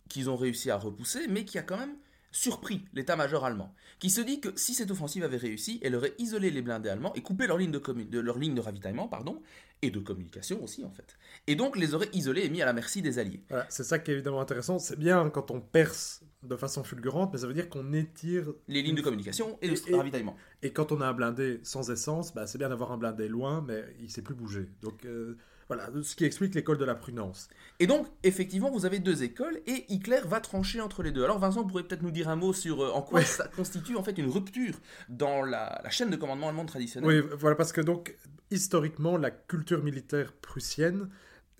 qu'ils 0.09 0.29
ont 0.29 0.37
réussi 0.37 0.71
à 0.71 0.77
repousser, 0.77 1.27
mais 1.27 1.45
qui 1.45 1.57
a 1.57 1.63
quand 1.63 1.77
même 1.77 1.97
surpris 2.31 2.85
l'état-major 2.93 3.45
allemand, 3.45 3.73
qui 3.99 4.09
se 4.09 4.21
dit 4.21 4.39
que 4.39 4.49
si 4.55 4.73
cette 4.73 4.91
offensive 4.91 5.23
avait 5.23 5.37
réussi, 5.37 5.79
elle 5.81 5.95
aurait 5.95 6.13
isolé 6.17 6.51
les 6.51 6.61
blindés 6.61 6.89
allemands 6.89 7.13
et 7.15 7.21
coupé 7.21 7.47
leur 7.47 7.57
ligne 7.57 7.71
de, 7.71 7.79
de, 7.79 8.19
leur 8.19 8.37
ligne 8.37 8.53
de 8.53 8.61
ravitaillement 8.61 9.07
pardon, 9.07 9.41
et 9.81 9.91
de 9.91 9.99
communication 9.99 10.63
aussi 10.63 10.83
en 10.83 10.91
fait. 10.91 11.17
Et 11.45 11.55
donc 11.55 11.77
les 11.77 11.93
aurait 11.93 12.09
isolés 12.13 12.45
et 12.45 12.49
mis 12.49 12.61
à 12.61 12.65
la 12.65 12.73
merci 12.73 13.01
des 13.01 13.19
Alliés. 13.19 13.43
Voilà, 13.49 13.65
c'est 13.69 13.83
ça 13.83 13.99
qui 13.99 14.11
est 14.11 14.15
évidemment 14.15 14.41
intéressant. 14.41 14.79
C'est 14.79 14.97
bien 14.97 15.29
quand 15.29 15.51
on 15.51 15.61
perce 15.61 16.23
de 16.43 16.55
façon 16.55 16.83
fulgurante, 16.83 17.31
mais 17.33 17.39
ça 17.39 17.47
veut 17.47 17.53
dire 17.53 17.69
qu'on 17.69 17.93
étire... 17.93 18.53
Les 18.67 18.81
lignes 18.81 18.95
de 18.95 19.01
communication 19.01 19.57
et 19.61 19.69
de 19.69 19.95
ravitaillement. 19.95 20.35
Et 20.61 20.71
quand 20.71 20.91
on 20.91 21.01
a 21.01 21.07
un 21.07 21.13
blindé 21.13 21.59
sans 21.63 21.89
essence, 21.91 22.33
bah, 22.33 22.47
c'est 22.47 22.57
bien 22.57 22.69
d'avoir 22.69 22.91
un 22.91 22.97
blindé 22.97 23.27
loin, 23.27 23.63
mais 23.67 23.83
il 23.99 24.05
ne 24.05 24.09
sait 24.09 24.21
plus 24.21 24.35
bouger. 24.35 24.69
Donc... 24.81 25.05
Euh... 25.05 25.37
Voilà, 25.67 25.89
ce 26.01 26.15
qui 26.15 26.23
explique 26.23 26.55
l'école 26.55 26.77
de 26.77 26.85
la 26.85 26.95
prudence. 26.95 27.49
Et 27.79 27.87
donc, 27.87 28.07
effectivement, 28.23 28.71
vous 28.71 28.85
avez 28.85 28.99
deux 28.99 29.23
écoles 29.23 29.59
et 29.67 29.85
Hitler 29.89 30.21
va 30.23 30.39
trancher 30.39 30.79
entre 30.79 31.03
les 31.03 31.11
deux. 31.11 31.25
Alors, 31.25 31.39
Vincent 31.39 31.65
pourrait 31.65 31.83
peut-être 31.83 32.03
nous 32.03 32.11
dire 32.11 32.29
un 32.29 32.37
mot 32.37 32.53
sur 32.53 32.81
euh, 32.81 32.91
en 32.91 33.01
quoi 33.01 33.19
ouais. 33.19 33.25
ça 33.25 33.49
constitue 33.49 33.97
en 33.97 34.03
fait 34.03 34.17
une 34.17 34.29
rupture 34.29 34.79
dans 35.09 35.43
la, 35.43 35.81
la, 35.83 35.89
chaîne 35.89 36.09
de 36.09 36.15
commandement 36.15 36.47
allemande 36.47 36.67
traditionnelle. 36.67 37.21
Oui, 37.21 37.37
voilà, 37.37 37.57
parce 37.57 37.73
que 37.73 37.81
donc, 37.81 38.15
historiquement, 38.51 39.17
la 39.17 39.31
culture 39.31 39.83
militaire 39.83 40.33
prussienne 40.33 41.09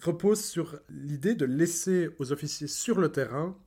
repose 0.01 0.44
sur 0.44 0.79
l'idée 0.89 1.36
de 1.36 1.46
laisser 1.46 2.10
aux 2.20 2.32
officiers 2.32 2.67
sur 2.67 3.00
le 3.00 3.12
terrain 3.12 3.58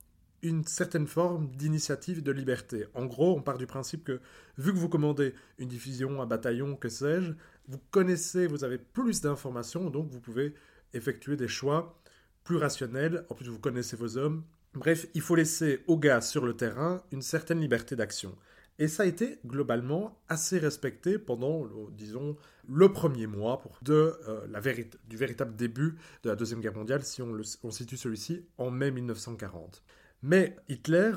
une 0.43 0.65
certaine 0.65 1.07
forme 1.07 1.49
d'initiative 1.55 2.23
de 2.23 2.31
liberté. 2.31 2.85
En 2.95 3.05
gros, 3.05 3.35
on 3.35 3.41
part 3.41 3.57
du 3.57 3.67
principe 3.67 4.03
que, 4.03 4.19
vu 4.57 4.73
que 4.73 4.77
vous 4.77 4.89
commandez 4.89 5.35
une 5.59 5.67
division, 5.67 6.21
un 6.21 6.25
bataillon, 6.25 6.75
que 6.75 6.89
sais-je, 6.89 7.33
vous 7.67 7.79
connaissez, 7.91 8.47
vous 8.47 8.63
avez 8.63 8.79
plus 8.79 9.21
d'informations, 9.21 9.89
donc 9.89 10.09
vous 10.09 10.19
pouvez 10.19 10.55
effectuer 10.93 11.35
des 11.35 11.47
choix 11.47 12.01
plus 12.43 12.57
rationnels. 12.57 13.25
En 13.29 13.35
plus, 13.35 13.49
vous 13.49 13.59
connaissez 13.59 13.95
vos 13.95 14.17
hommes. 14.17 14.43
Bref, 14.73 15.05
il 15.13 15.21
faut 15.21 15.35
laisser 15.35 15.83
aux 15.87 15.97
gars 15.97 16.21
sur 16.21 16.45
le 16.45 16.55
terrain 16.55 17.03
une 17.11 17.21
certaine 17.21 17.59
liberté 17.59 17.95
d'action. 17.95 18.35
Et 18.79 18.87
ça 18.87 19.03
a 19.03 19.05
été 19.05 19.37
globalement 19.45 20.19
assez 20.27 20.57
respecté 20.57 21.19
pendant, 21.19 21.67
disons, 21.91 22.35
le 22.71 22.91
premier 22.91 23.27
mois 23.27 23.61
de, 23.81 24.17
euh, 24.27 24.87
du 25.07 25.17
véritable 25.17 25.55
début 25.55 25.97
de 26.23 26.29
la 26.29 26.35
Deuxième 26.35 26.61
Guerre 26.61 26.75
mondiale, 26.75 27.03
si 27.03 27.21
on, 27.21 27.33
le, 27.33 27.43
situe 27.43 27.97
celui-ci 27.97 28.45
en 28.57 28.71
mai 28.71 28.91
1940. 28.91 29.83
Mais 30.23 30.55
Hitler 30.69 31.13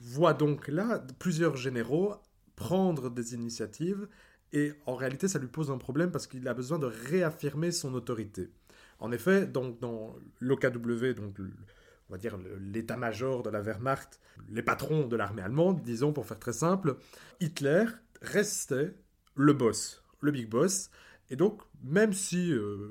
voit 0.00 0.34
donc 0.34 0.68
là 0.68 1.04
plusieurs 1.18 1.56
généraux 1.56 2.14
prendre 2.56 3.10
des 3.10 3.34
initiatives 3.34 4.08
et 4.52 4.72
en 4.86 4.96
réalité 4.96 5.28
ça 5.28 5.38
lui 5.38 5.48
pose 5.48 5.70
un 5.70 5.78
problème 5.78 6.10
parce 6.10 6.26
qu'il 6.26 6.48
a 6.48 6.54
besoin 6.54 6.78
de 6.78 6.86
réaffirmer 6.86 7.70
son 7.70 7.94
autorité. 7.94 8.50
En 8.98 9.12
effet, 9.12 9.46
donc 9.46 9.78
dans 9.80 10.16
l'OKW, 10.40 11.14
donc 11.14 11.36
on 11.38 12.12
va 12.12 12.18
dire, 12.18 12.38
l'état-major 12.60 13.42
de 13.42 13.50
la 13.50 13.60
Wehrmacht, 13.60 14.18
les 14.48 14.62
patrons 14.62 15.06
de 15.06 15.14
l'armée 15.14 15.42
allemande, 15.42 15.82
disons 15.82 16.12
pour 16.12 16.26
faire 16.26 16.38
très 16.38 16.54
simple, 16.54 16.96
Hitler 17.40 17.84
restait 18.22 18.94
le 19.34 19.52
boss, 19.52 20.02
le 20.20 20.30
big 20.30 20.48
boss. 20.48 20.90
Et 21.30 21.36
donc, 21.36 21.60
même 21.82 22.12
si, 22.12 22.52
euh, 22.52 22.88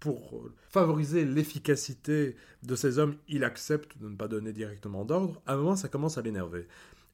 pour 0.00 0.42
favoriser 0.68 1.24
l'efficacité 1.24 2.36
de 2.62 2.74
ces 2.74 2.98
hommes, 2.98 3.16
il 3.28 3.44
accepte 3.44 3.96
de 3.98 4.08
ne 4.08 4.16
pas 4.16 4.28
donner 4.28 4.52
directement 4.52 5.04
d'ordre, 5.04 5.40
à 5.46 5.54
un 5.54 5.56
moment, 5.56 5.76
ça 5.76 5.88
commence 5.88 6.18
à 6.18 6.22
l'énerver. 6.22 6.66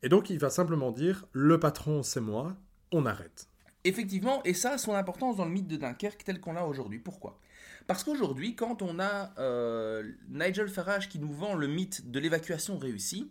Et 0.02 0.08
donc, 0.08 0.30
il 0.30 0.38
va 0.38 0.50
simplement 0.50 0.90
dire, 0.90 1.26
le 1.32 1.60
patron, 1.60 2.02
c'est 2.02 2.20
moi, 2.20 2.56
on 2.90 3.06
arrête. 3.06 3.48
Effectivement, 3.84 4.42
et 4.44 4.54
ça 4.54 4.72
a 4.72 4.78
son 4.78 4.94
importance 4.94 5.36
dans 5.36 5.44
le 5.44 5.50
mythe 5.50 5.68
de 5.68 5.76
Dunkerque 5.76 6.24
tel 6.24 6.40
qu'on 6.40 6.52
l'a 6.52 6.66
aujourd'hui. 6.66 6.98
Pourquoi? 6.98 7.38
Parce 7.86 8.04
qu'aujourd'hui, 8.04 8.54
quand 8.54 8.80
on 8.82 9.00
a 9.00 9.32
euh, 9.38 10.08
Nigel 10.28 10.68
Farage 10.68 11.08
qui 11.08 11.18
nous 11.18 11.32
vend 11.32 11.54
le 11.54 11.66
mythe 11.66 12.10
de 12.10 12.18
l'évacuation 12.20 12.78
réussie, 12.78 13.30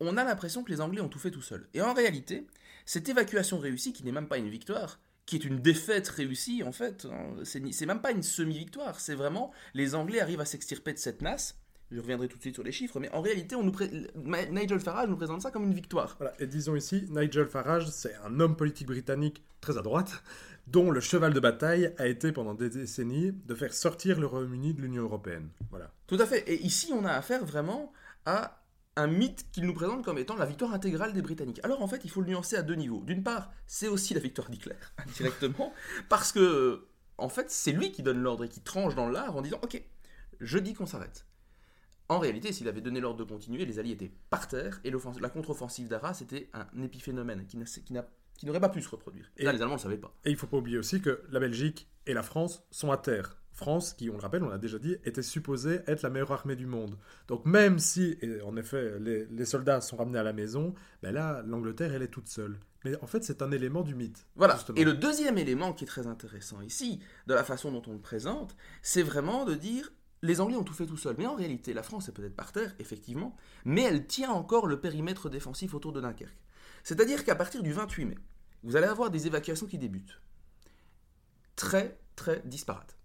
on 0.00 0.16
a 0.16 0.24
l'impression 0.24 0.64
que 0.64 0.70
les 0.70 0.80
Anglais 0.80 1.00
ont 1.00 1.08
tout 1.08 1.18
fait 1.18 1.30
tout 1.30 1.42
seuls. 1.42 1.68
Et 1.74 1.82
en 1.82 1.94
réalité, 1.94 2.46
cette 2.84 3.08
évacuation 3.08 3.58
réussie, 3.58 3.92
qui 3.92 4.04
n'est 4.04 4.12
même 4.12 4.28
pas 4.28 4.38
une 4.38 4.48
victoire, 4.48 4.98
qui 5.30 5.36
est 5.36 5.44
une 5.44 5.60
défaite 5.60 6.08
réussie 6.08 6.64
en 6.64 6.72
fait, 6.72 7.06
hein, 7.08 7.36
c'est 7.44 7.86
même 7.86 8.00
pas 8.00 8.10
une 8.10 8.24
semi-victoire, 8.24 8.98
c'est 8.98 9.14
vraiment 9.14 9.52
les 9.74 9.94
Anglais 9.94 10.18
arrivent 10.20 10.40
à 10.40 10.44
s'extirper 10.44 10.92
de 10.92 10.98
cette 10.98 11.22
nasse. 11.22 11.56
Je 11.92 12.00
reviendrai 12.00 12.26
tout 12.26 12.36
de 12.36 12.42
suite 12.42 12.54
sur 12.54 12.64
les 12.64 12.72
chiffres, 12.72 12.98
mais 12.98 13.10
en 13.12 13.20
réalité, 13.20 13.54
on 13.54 13.62
nous 13.62 13.72
Nigel 14.50 14.80
Farage 14.80 15.08
nous 15.08 15.16
présente 15.16 15.42
ça 15.42 15.52
comme 15.52 15.64
une 15.64 15.74
victoire. 15.74 16.18
Et 16.40 16.46
disons 16.48 16.74
ici, 16.74 17.06
Nigel 17.10 17.46
Farage, 17.46 17.88
c'est 17.90 18.14
un 18.24 18.40
homme 18.40 18.56
politique 18.56 18.88
britannique 18.88 19.44
très 19.60 19.78
à 19.78 19.82
droite, 19.82 20.22
dont 20.66 20.90
le 20.90 21.00
cheval 21.00 21.32
de 21.32 21.40
bataille 21.40 21.94
a 21.98 22.06
été 22.08 22.32
pendant 22.32 22.54
des 22.54 22.70
décennies 22.70 23.32
de 23.32 23.54
faire 23.54 23.72
sortir 23.72 24.18
le 24.18 24.26
Royaume-Uni 24.26 24.74
de 24.74 24.82
l'Union 24.82 25.04
européenne. 25.04 25.48
Voilà. 25.70 25.92
Tout 26.08 26.18
à 26.18 26.26
fait. 26.26 26.40
Et 26.48 26.60
ici, 26.64 26.92
on 26.92 27.04
a 27.04 27.12
affaire 27.12 27.44
vraiment 27.44 27.92
à 28.24 28.59
un 28.96 29.06
mythe 29.06 29.50
qu'il 29.52 29.64
nous 29.64 29.74
présente 29.74 30.04
comme 30.04 30.18
étant 30.18 30.36
la 30.36 30.46
victoire 30.46 30.74
intégrale 30.74 31.12
des 31.12 31.22
Britanniques. 31.22 31.60
Alors 31.62 31.82
en 31.82 31.88
fait, 31.88 32.00
il 32.04 32.10
faut 32.10 32.20
le 32.20 32.28
nuancer 32.28 32.56
à 32.56 32.62
deux 32.62 32.74
niveaux. 32.74 33.02
D'une 33.04 33.22
part, 33.22 33.52
c'est 33.66 33.88
aussi 33.88 34.14
la 34.14 34.20
victoire 34.20 34.50
d'Hitler, 34.50 34.76
indirectement, 34.98 35.72
parce 36.08 36.32
que, 36.32 36.86
en 37.18 37.28
fait, 37.28 37.50
c'est 37.50 37.72
lui 37.72 37.92
qui 37.92 38.02
donne 38.02 38.20
l'ordre 38.20 38.44
et 38.44 38.48
qui 38.48 38.60
tranche 38.60 38.94
dans 38.94 39.08
l'art 39.08 39.36
en 39.36 39.42
disant 39.42 39.60
Ok, 39.62 39.82
je 40.40 40.58
dis 40.58 40.74
qu'on 40.74 40.86
s'arrête. 40.86 41.26
En 42.08 42.18
réalité, 42.18 42.52
s'il 42.52 42.66
avait 42.66 42.80
donné 42.80 42.98
l'ordre 42.98 43.24
de 43.24 43.24
continuer, 43.24 43.64
les 43.64 43.78
Alliés 43.78 43.92
étaient 43.92 44.10
par 44.30 44.48
terre 44.48 44.80
et 44.82 44.90
la 44.90 45.28
contre-offensive 45.28 45.86
d'Arras 45.86 46.18
était 46.20 46.50
un 46.52 46.82
épiphénomène 46.82 47.46
qui 47.46 47.56
n'aurait 48.46 48.60
pas 48.60 48.68
pu 48.68 48.82
se 48.82 48.88
reproduire. 48.88 49.30
Et 49.36 49.44
là, 49.44 49.52
les 49.52 49.62
Allemands 49.62 49.74
ne 49.74 49.78
le 49.78 49.82
savaient 49.82 49.96
pas. 49.96 50.12
Et 50.24 50.30
il 50.30 50.32
ne 50.32 50.38
faut 50.38 50.48
pas 50.48 50.56
oublier 50.56 50.76
aussi 50.76 51.00
que 51.00 51.22
la 51.30 51.38
Belgique 51.38 51.88
et 52.06 52.12
la 52.12 52.24
France 52.24 52.64
sont 52.72 52.90
à 52.90 52.96
terre. 52.96 53.39
France, 53.52 53.92
qui, 53.92 54.08
on 54.10 54.14
le 54.14 54.20
rappelle, 54.20 54.42
on 54.42 54.48
l'a 54.48 54.58
déjà 54.58 54.78
dit, 54.78 54.96
était 55.04 55.22
supposée 55.22 55.80
être 55.86 56.02
la 56.02 56.10
meilleure 56.10 56.32
armée 56.32 56.56
du 56.56 56.66
monde. 56.66 56.96
Donc 57.28 57.44
même 57.44 57.78
si, 57.78 58.16
en 58.44 58.56
effet, 58.56 58.98
les, 58.98 59.44
soldats 59.44 59.80
sont 59.80 59.96
ramenés 59.96 60.18
à 60.18 60.22
la 60.22 60.32
maison, 60.32 60.74
ben 61.02 61.12
là, 61.12 61.42
l'Angleterre, 61.46 61.94
elle 61.94 62.02
est 62.02 62.08
toute 62.08 62.28
seule. 62.28 62.58
Mais 62.84 62.96
en 63.02 63.06
fait, 63.06 63.22
c'est 63.24 63.42
un 63.42 63.50
élément 63.50 63.82
du 63.82 63.94
mythe. 63.94 64.26
Voilà. 64.36 64.58
Et 64.76 64.84
le 64.84 64.94
deuxième 64.94 65.36
élément 65.36 65.72
qui 65.72 65.84
est 65.84 65.88
très 65.88 66.06
intéressant 66.06 66.60
ici, 66.62 67.00
de 67.26 67.34
la 67.34 67.44
façon 67.44 67.70
dont 67.70 67.82
on 67.86 67.92
le 67.92 68.00
présente, 68.00 68.56
c'est 68.82 69.02
vraiment 69.02 69.44
de 69.44 69.54
dire 69.54 69.92
les 70.22 70.40
Anglais 70.40 70.56
ont 70.56 70.64
tout 70.64 70.72
fait 70.74 70.86
tout 70.86 70.96
seuls. 70.96 71.16
Mais 71.18 71.26
en 71.26 71.34
réalité, 71.34 71.72
la 71.72 71.82
France 71.82 72.08
est 72.08 72.12
peut-être 72.12 72.36
par 72.36 72.52
terre, 72.52 72.74
effectivement, 72.78 73.36
mais 73.64 73.82
elle 73.82 74.06
tient 74.06 74.30
encore 74.30 74.66
le 74.66 74.80
périmètre 74.80 75.28
défensif 75.28 75.74
autour 75.74 75.92
de 75.92 76.00
Dunkerque. 76.00 76.38
C'est-à-dire 76.82 77.24
qu'à 77.24 77.34
partir 77.34 77.62
du 77.62 77.72
28 77.72 78.04
mai, 78.06 78.18
vous 78.62 78.76
allez 78.76 78.86
avoir 78.86 79.10
des 79.10 79.26
évacuations 79.26 79.66
qui 79.66 79.78
débutent. 79.78 80.20
Très, 81.56 81.98
très 82.16 82.42
disparates. 82.44 82.96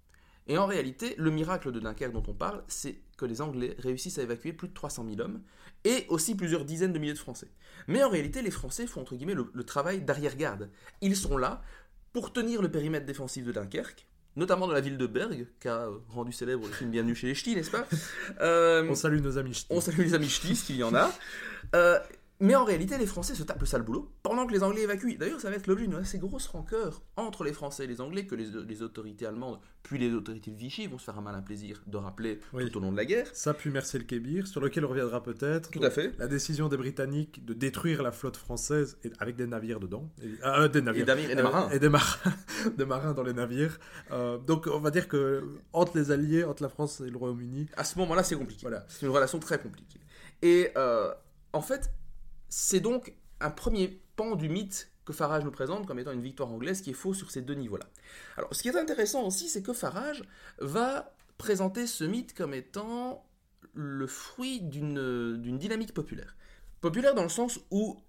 Et 0.47 0.57
en 0.57 0.65
réalité, 0.65 1.15
le 1.17 1.31
miracle 1.31 1.71
de 1.71 1.79
Dunkerque 1.79 2.13
dont 2.13 2.23
on 2.27 2.33
parle, 2.33 2.63
c'est 2.67 2.99
que 3.17 3.25
les 3.25 3.41
Anglais 3.41 3.75
réussissent 3.79 4.19
à 4.19 4.23
évacuer 4.23 4.53
plus 4.53 4.67
de 4.67 4.73
300 4.73 5.05
000 5.09 5.21
hommes 5.21 5.41
et 5.83 6.05
aussi 6.09 6.35
plusieurs 6.35 6.65
dizaines 6.65 6.93
de 6.93 6.99
milliers 6.99 7.13
de 7.13 7.19
Français. 7.19 7.47
Mais 7.87 8.03
en 8.03 8.09
réalité, 8.09 8.41
les 8.41 8.51
Français 8.51 8.85
font 8.85 9.01
entre 9.01 9.15
guillemets 9.15 9.35
le, 9.35 9.63
travail 9.63 10.01
d'arrière-garde. 10.01 10.69
Ils 11.01 11.15
sont 11.15 11.37
là 11.37 11.61
pour 12.13 12.31
tenir 12.31 12.61
le 12.61 12.69
périmètre 12.69 13.05
défensif 13.05 13.43
de 13.43 13.51
Dunkerque, 13.51 14.07
notamment 14.35 14.67
de 14.67 14.73
la 14.73 14.81
ville 14.81 14.97
de 14.97 15.07
Berg, 15.07 15.47
qu'a 15.59 15.87
rendu 16.09 16.31
célèbre 16.31 16.67
le 16.67 16.73
film 16.73 16.91
Bienvenue 16.91 17.15
chez 17.15 17.27
les 17.27 17.35
Ch'tis, 17.35 17.55
n'est-ce 17.55 17.71
pas? 17.71 17.87
Euh, 18.41 18.87
On 18.89 18.95
salue 18.95 19.21
nos 19.21 19.37
amis 19.37 19.53
ch'tis. 19.53 19.67
On 19.69 19.81
salue 19.81 19.99
les 19.99 20.13
amis 20.13 20.29
ch'tis, 20.29 20.55
s'il 20.55 20.75
y 20.75 20.83
en 20.83 20.93
a. 20.93 21.11
Euh, 21.73 21.99
mais 22.39 22.55
en 22.55 22.65
réalité, 22.65 22.97
les 22.97 23.05
Français 23.05 23.33
se 23.33 23.43
tapent 23.43 23.61
le 23.61 23.65
sale 23.65 23.83
boulot 23.83 24.11
pendant 24.21 24.45
que 24.45 24.51
les 24.51 24.61
Anglais 24.61 24.81
évacuent. 24.81 25.17
D'ailleurs, 25.17 25.39
ça 25.39 25.49
va 25.49 25.55
être 25.55 25.67
l'objet 25.67 25.87
d'une 25.87 25.95
assez 25.95 26.19
grosse 26.19 26.47
rancœur 26.47 27.01
entre 27.15 27.45
les 27.45 27.53
Français 27.53 27.85
et 27.85 27.87
les 27.87 28.01
Anglais 28.01 28.25
que 28.25 28.35
les, 28.35 28.81
autorités 28.81 29.25
allemandes, 29.25 29.59
puis 29.83 29.97
les 29.97 30.11
autorités 30.11 30.51
de 30.51 30.57
Vichy 30.57 30.87
vont 30.87 30.97
se 30.97 31.05
faire 31.05 31.17
un 31.17 31.21
malin 31.21 31.41
plaisir 31.41 31.81
de 31.87 31.97
rappeler 31.97 32.39
tout 32.51 32.77
au 32.77 32.81
long 32.81 32.91
de 32.91 32.97
la 32.97 33.05
guerre. 33.05 33.27
Ça, 33.33 33.53
puis 33.53 33.69
Marcel 33.69 34.05
Kébir, 34.05 34.47
sur 34.47 34.59
lequel 34.59 34.83
on 34.83 34.89
reviendra 34.89 35.23
peut-être. 35.23 35.71
Tout 35.71 35.83
à 35.83 35.89
fait. 35.89 36.13
La 36.17 36.27
décision 36.27 36.67
des 36.67 36.77
Britanniques 36.77 37.45
de 37.45 37.53
détruire 37.53 38.03
la 38.03 38.11
flotte 38.11 38.37
française 38.37 38.97
avec 39.19 39.37
des 39.37 39.47
navires 39.47 39.79
dedans. 39.79 40.09
Et, 40.21 40.33
euh, 40.43 40.67
des 40.67 40.81
navires. 40.81 41.09
Et, 41.09 41.35
des 41.35 41.41
marins. 41.41 41.69
et 41.69 41.79
des 41.79 41.89
marins. 41.89 42.33
des 42.77 42.85
marins 42.85 43.13
dans 43.13 43.23
les 43.23 43.33
navires. 43.33 43.79
Euh, 44.11 44.37
donc, 44.37 44.67
on 44.67 44.79
va 44.79 44.91
dire 44.91 45.07
que 45.07 45.47
entre 45.71 45.97
les 45.97 46.11
Alliés, 46.11 46.43
entre 46.43 46.63
la 46.63 46.69
France 46.69 46.99
et 46.99 47.09
le 47.09 47.17
Royaume-Uni. 47.17 47.67
À 47.77 47.85
ce 47.85 47.97
moment-là, 47.99 48.23
c'est 48.23 48.35
compliqué. 48.35 48.61
Voilà. 48.63 48.85
C'est 48.89 49.05
une 49.05 49.11
relation 49.11 49.39
très 49.39 49.59
compliquée. 49.59 49.99
Et 50.41 50.71
euh, 50.75 51.13
en 51.53 51.61
fait, 51.61 51.91
c'est 52.49 52.79
donc 52.79 53.13
un 53.39 53.49
premier 53.49 54.01
pan 54.15 54.35
du 54.35 54.49
mythe 54.49 54.91
que 55.05 55.13
Farage 55.13 55.43
nous 55.43 55.51
présente 55.51 55.85
comme 55.85 55.99
étant 55.99 56.11
une 56.11 56.21
victoire 56.21 56.51
anglaise 56.51 56.81
qui 56.81 56.89
est 56.89 56.93
faux 56.93 57.13
sur 57.13 57.31
ces 57.31 57.41
deux 57.41 57.53
niveaux-là. 57.53 57.85
Alors, 58.37 58.53
ce 58.53 58.61
qui 58.61 58.69
est 58.69 58.75
intéressant 58.75 59.25
aussi, 59.25 59.49
c'est 59.49 59.61
que 59.61 59.73
Farage 59.73 60.23
va 60.59 61.15
présenter 61.37 61.85
ce 61.85 62.03
mythe 62.03 62.33
comme 62.33 62.53
étant 62.53 63.25
le 63.73 64.07
fruit 64.07 64.61
d'une 64.61 65.57
dynamique 65.57 65.93
populaire. 65.93 66.35
Populaire 66.81 67.13
dans 67.13 67.23
le 67.23 67.29
sens 67.29 67.59
où, 67.71 68.01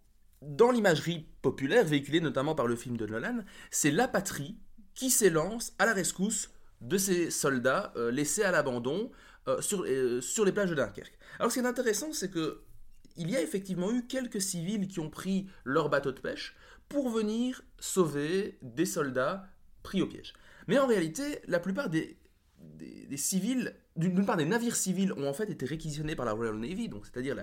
dans 0.43 0.71
l'imagerie 0.71 1.27
populaire, 1.43 1.85
véhiculée 1.85 2.21
notamment 2.21 2.55
par 2.55 2.67
le 2.67 2.77
film 2.77 2.97
de 2.97 3.07
Nolan, 3.07 3.45
c'est 3.71 3.91
la 3.91 4.09
patrie 4.09 4.57
qui 4.95 5.11
s'élance 5.11 5.75
à 5.79 5.87
la 5.87 5.93
rescousse 5.93 6.51
de 6.81 6.99
ces 6.99 7.31
soldats 7.31 7.93
euh, 7.97 8.11
laissés 8.11 8.43
à 8.43 8.51
l'abandon 8.51 9.11
euh, 9.49 9.61
sur, 9.61 9.85
euh, 9.87 10.21
sur 10.21 10.45
les 10.45 10.53
plages 10.53 10.71
de 10.71 10.75
Dunkerque. 10.75 11.19
Alors 11.39 11.51
ce 11.51 11.59
qui 11.59 11.65
est 11.65 11.69
intéressant, 11.69 12.13
c'est 12.13 12.31
que 12.31 12.63
il 13.17 13.31
y 13.31 13.37
a 13.37 13.43
effectivement 13.43 13.93
eu 13.93 14.07
quelques 14.07 14.41
civils 14.41 14.89
qui 14.89 15.01
ont 15.01 15.11
pris 15.11 15.47
leur 15.65 15.89
bateau 15.89 16.13
de 16.13 16.21
pêche 16.21 16.57
pour 16.89 17.09
venir 17.09 17.63
sauver 17.79 18.59
des 18.63 18.87
soldats 18.87 19.49
pris 19.83 20.03
au 20.03 20.07
piège. 20.07 20.35
Mais 20.69 20.79
en 20.79 20.87
réalité, 20.87 21.41
la 21.47 21.59
plupart 21.59 21.89
des, 21.91 22.19
civils, 23.17 23.75
d'une 23.97 24.27
part 24.27 24.37
des 24.37 24.45
navires 24.45 24.77
civils 24.77 25.13
ont 25.13 25.29
en 25.29 25.33
fait 25.33 25.51
été 25.51 25.67
réquisitionnés 25.67 26.17
par 26.17 26.27
la 26.27 26.33
Royal 26.33 26.57
Navy, 26.57 26.91
c'est-à-dire 27.05 27.37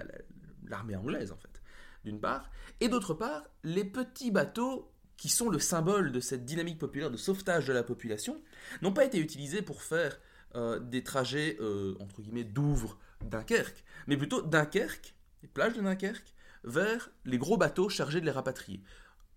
l'armée 0.68 0.96
anglaise 0.96 1.32
en 1.32 1.38
fait, 1.38 1.62
d'une 2.03 2.20
part, 2.20 2.50
et 2.80 2.89
d'autre 2.89 3.13
part, 3.13 3.44
les 3.63 3.86
petits 3.86 4.32
bateaux 4.32 4.94
qui 5.18 5.30
sont 5.30 5.50
le 5.50 5.60
symbole 5.60 6.12
de 6.12 6.20
cette 6.20 6.44
dynamique 6.44 6.80
populaire 6.80 7.12
de 7.12 7.18
sauvetage 7.18 7.65
de 7.68 7.74
la 7.74 7.84
population, 7.84 8.42
n'ont 8.82 8.94
pas 8.94 9.06
été 9.06 9.20
utilisés 9.20 9.62
pour 9.62 9.82
faire 9.82 10.20
euh, 10.56 10.80
des 10.80 11.03
trajets, 11.03 11.58
euh, 11.62 11.96
entre 12.00 12.22
guillemets, 12.22 12.44
Douvres, 12.44 13.00
Dunkerque, 13.24 13.84
mais 14.08 14.18
plutôt 14.18 14.42
Dunkerque 14.42 15.15
les 15.44 15.48
plages 15.48 15.74
de 15.74 15.82
Dunkerque, 15.82 16.34
vers 16.64 17.12
les 17.26 17.38
gros 17.38 17.58
bateaux 17.58 17.90
chargés 17.90 18.22
de 18.22 18.26
les 18.26 18.32
rapatrier. 18.32 18.82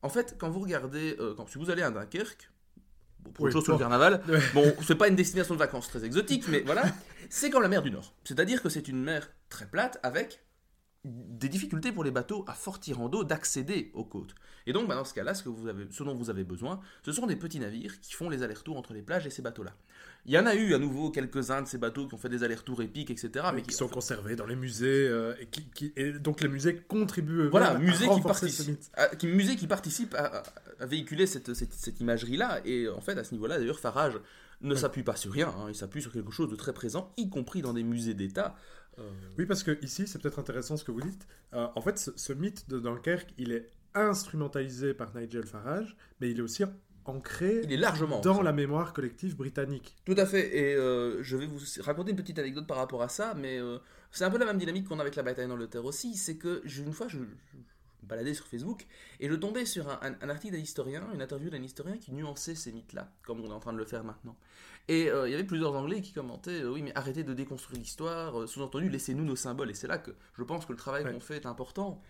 En 0.02 0.08
fait, 0.08 0.36
quand 0.38 0.48
vous 0.48 0.60
regardez, 0.60 1.16
euh, 1.20 1.34
quand, 1.34 1.46
si 1.48 1.58
vous 1.58 1.68
allez 1.70 1.82
à 1.82 1.90
Dunkerque, 1.90 2.50
pour 3.34 3.48
une 3.48 3.52
chose 3.52 3.64
sur 3.64 3.72
le 3.72 3.78
carnaval, 3.78 4.22
bon, 4.54 4.72
c'est 4.86 4.94
pas 4.94 5.08
une 5.08 5.16
destination 5.16 5.54
de 5.54 5.58
vacances 5.58 5.88
très 5.88 6.04
exotique, 6.04 6.46
mais 6.48 6.60
voilà, 6.60 6.84
c'est 7.28 7.50
comme 7.50 7.62
la 7.62 7.68
mer 7.68 7.82
du 7.82 7.90
Nord. 7.90 8.14
C'est-à-dire 8.24 8.62
que 8.62 8.68
c'est 8.68 8.86
une 8.88 9.02
mer 9.02 9.28
très 9.48 9.66
plate 9.66 9.98
avec 10.04 10.40
des 11.06 11.48
difficultés 11.48 11.92
pour 11.92 12.04
les 12.04 12.10
bateaux 12.10 12.44
à 12.48 12.54
fort 12.54 12.80
tirant 12.80 13.08
d'eau 13.08 13.24
d'accéder 13.24 13.90
aux 13.94 14.04
côtes. 14.04 14.34
Et 14.66 14.72
donc, 14.72 14.88
bah, 14.88 14.96
dans 14.96 15.04
ce 15.04 15.14
cas-là, 15.14 15.34
ce, 15.34 15.44
que 15.44 15.48
vous 15.48 15.68
avez, 15.68 15.86
ce 15.90 16.02
dont 16.02 16.14
vous 16.14 16.28
avez 16.28 16.42
besoin, 16.42 16.80
ce 17.04 17.12
sont 17.12 17.26
des 17.26 17.36
petits 17.36 17.60
navires 17.60 18.00
qui 18.00 18.14
font 18.14 18.28
les 18.28 18.42
allers-retours 18.42 18.76
entre 18.76 18.92
les 18.92 19.02
plages 19.02 19.26
et 19.26 19.30
ces 19.30 19.42
bateaux-là. 19.42 19.72
Il 20.24 20.32
y 20.32 20.38
en 20.38 20.46
a 20.46 20.56
eu 20.56 20.74
à 20.74 20.78
nouveau 20.78 21.10
quelques-uns 21.10 21.62
de 21.62 21.68
ces 21.68 21.78
bateaux 21.78 22.08
qui 22.08 22.14
ont 22.14 22.18
fait 22.18 22.28
des 22.28 22.42
allers-retours 22.42 22.82
épiques, 22.82 23.10
etc. 23.10 23.46
Mais, 23.54 23.62
qui, 23.62 23.72
sont 23.72 23.86
conservés 23.86 24.34
dans 24.34 24.46
les 24.46 24.56
musées, 24.56 25.06
euh, 25.06 25.34
et, 25.38 25.46
qui, 25.46 25.92
et 25.94 26.12
donc 26.12 26.40
les 26.40 26.48
musées 26.48 26.76
contribuent 26.88 27.48
voilà, 27.48 27.70
à, 27.70 27.78
musée 27.78 28.08
qui 28.08 28.20
participe, 28.20 28.80
à, 28.94 29.14
qui, 29.14 29.28
musée 29.28 29.54
qui 29.54 29.68
participe 29.68 30.14
à, 30.16 30.42
véhiculer 30.80 31.26
cette, 31.26 31.54
cette, 31.54 32.00
imagerie-là. 32.00 32.60
Et 32.64 32.88
en 32.88 33.00
fait, 33.00 33.16
à 33.16 33.22
ce 33.22 33.32
niveau-là, 33.32 33.58
d'ailleurs, 33.58 33.78
Farage 33.78 34.18
ne 34.62 34.74
s'appuie 34.74 35.02
pas 35.04 35.16
sur 35.16 35.32
rien, 35.32 35.48
hein. 35.48 35.66
il 35.68 35.74
s'appuie 35.74 36.02
sur 36.02 36.12
quelque 36.12 36.32
chose 36.32 36.50
de 36.50 36.56
très 36.56 36.72
présent, 36.72 37.12
y 37.16 37.28
compris 37.28 37.62
dans 37.62 37.74
des 37.74 37.82
musées 37.82 38.14
d'État. 38.14 38.56
Euh, 38.98 39.10
oui, 39.38 39.46
parce 39.46 39.62
que 39.62 39.78
ici, 39.84 40.06
c'est 40.06 40.20
peut-être 40.20 40.38
intéressant 40.38 40.76
ce 40.76 40.84
que 40.84 40.90
vous 40.90 41.00
dites. 41.00 41.26
Euh, 41.54 41.66
en 41.74 41.80
fait, 41.80 41.98
ce, 41.98 42.32
mythe 42.32 42.68
de 42.68 42.78
Dunkerque, 42.78 43.32
il 43.38 43.52
est 43.52 43.70
instrumentalisé 43.94 44.94
par 44.94 45.14
Nigel 45.14 45.46
Farage, 45.46 45.96
mais 46.20 46.30
il 46.30 46.38
est 46.38 46.42
aussi 46.42 46.64
ancré 47.04 47.60
il 47.62 47.72
est 47.72 47.76
largement 47.76 48.20
dans 48.20 48.42
la 48.42 48.52
mémoire 48.52 48.92
collective 48.92 49.36
britannique. 49.36 49.96
Tout 50.04 50.16
à 50.16 50.26
fait. 50.26 50.56
Et 50.56 50.74
euh, 50.74 51.22
je 51.22 51.36
vais 51.36 51.46
vous 51.46 51.60
raconter 51.80 52.10
une 52.10 52.16
petite 52.16 52.38
anecdote 52.38 52.66
par 52.66 52.78
rapport 52.78 53.02
à 53.02 53.08
ça, 53.08 53.34
mais 53.34 53.60
c'est 54.10 54.24
un 54.24 54.30
peu 54.30 54.38
la 54.38 54.46
même 54.46 54.58
dynamique 54.58 54.88
qu'on 54.88 54.98
a 54.98 55.02
avec 55.02 55.14
la 55.14 55.22
bataille 55.22 55.48
d'Angleterre 55.48 55.84
aussi. 55.84 56.14
C'est 56.16 56.36
que 56.36 56.62
une 56.64 56.92
fois, 56.92 57.08
je, 57.08 57.18
baladais 58.02 58.34
sur 58.34 58.46
Facebook 58.46 58.86
et 59.20 59.28
je 59.28 59.34
tombais 59.34 59.64
sur 59.66 59.88
un, 59.88 59.98
un- 60.02 60.16
un 60.20 60.28
article 60.28 60.54
d'un 60.54 60.60
historien, 60.60 61.02
une 61.14 61.22
interview 61.22 61.50
d'un 61.50 61.62
historien 61.62 61.96
qui 61.98 62.12
nuançait 62.12 62.54
ces 62.54 62.72
mythes-là, 62.72 63.12
comme 63.22 63.40
on 63.40 63.48
est 63.50 63.52
en 63.54 63.60
train 63.60 63.72
de 63.72 63.78
le 63.78 63.84
faire 63.84 64.04
maintenant. 64.04 64.36
Et 64.88 65.10
euh, 65.10 65.28
il 65.28 65.32
y 65.32 65.34
avait 65.34 65.44
plusieurs 65.44 65.74
Anglais 65.74 66.00
qui 66.00 66.12
commentaient 66.12 66.62
euh, 66.62 66.70
Oui, 66.72 66.82
mais 66.82 66.92
arrêtez 66.94 67.24
de 67.24 67.34
déconstruire 67.34 67.80
l'histoire, 67.80 68.40
euh, 68.40 68.46
sous-entendu, 68.46 68.88
laissez-nous 68.88 69.24
nos 69.24 69.34
symboles. 69.36 69.70
Et 69.70 69.74
c'est 69.74 69.88
là 69.88 69.98
que 69.98 70.12
je 70.38 70.42
pense 70.44 70.64
que 70.66 70.72
le 70.72 70.78
travail 70.78 71.04
Ouais. 71.04 71.12
qu'on 71.12 71.20
fait 71.20 71.36
est 71.36 71.46
important, 71.46 72.00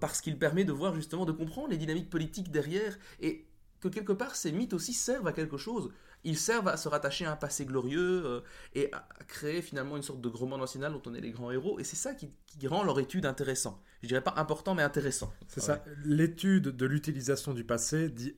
parce 0.00 0.20
qu'il 0.20 0.38
permet 0.38 0.64
de 0.64 0.72
voir 0.72 0.94
justement, 0.94 1.24
de 1.24 1.32
comprendre 1.32 1.68
les 1.68 1.78
dynamiques 1.78 2.10
politiques 2.10 2.50
derrière, 2.50 2.96
et 3.20 3.46
que 3.80 3.88
quelque 3.88 4.12
part, 4.12 4.36
ces 4.36 4.52
mythes 4.52 4.72
aussi 4.72 4.92
servent 4.92 5.26
à 5.26 5.32
quelque 5.32 5.56
chose. 5.56 5.90
Ils 6.24 6.38
servent 6.38 6.68
à 6.68 6.76
se 6.76 6.88
rattacher 6.88 7.24
à 7.24 7.32
un 7.32 7.36
passé 7.36 7.64
glorieux 7.66 8.22
euh, 8.24 8.40
et 8.74 8.92
à, 8.92 9.06
créer 9.28 9.62
finalement 9.62 9.96
une 9.96 10.02
sorte 10.02 10.20
de 10.20 10.28
roman 10.28 10.58
national 10.58 10.92
dont 10.92 11.02
on 11.06 11.14
est 11.14 11.20
les 11.20 11.30
grands 11.30 11.50
héros. 11.52 11.78
Et 11.78 11.84
c'est 11.84 11.96
ça 11.96 12.14
qui, 12.14 12.30
qui 12.58 12.66
rend 12.66 12.82
leur 12.84 12.98
étude 12.98 13.26
intéressant. 13.26 13.80
Je 14.02 14.08
dirais 14.08 14.22
pas 14.24 14.34
important, 14.36 14.74
mais 14.74 14.82
intéressant. 14.82 15.32
C'est 15.48 15.60
Ouais. 15.60 15.66
ça. 15.66 15.84
L'étude 16.04 16.68
de 16.76 16.86
l'utilisation 16.86 17.54
du 17.54 17.64
passé 17.64 18.08
dit 18.08 18.34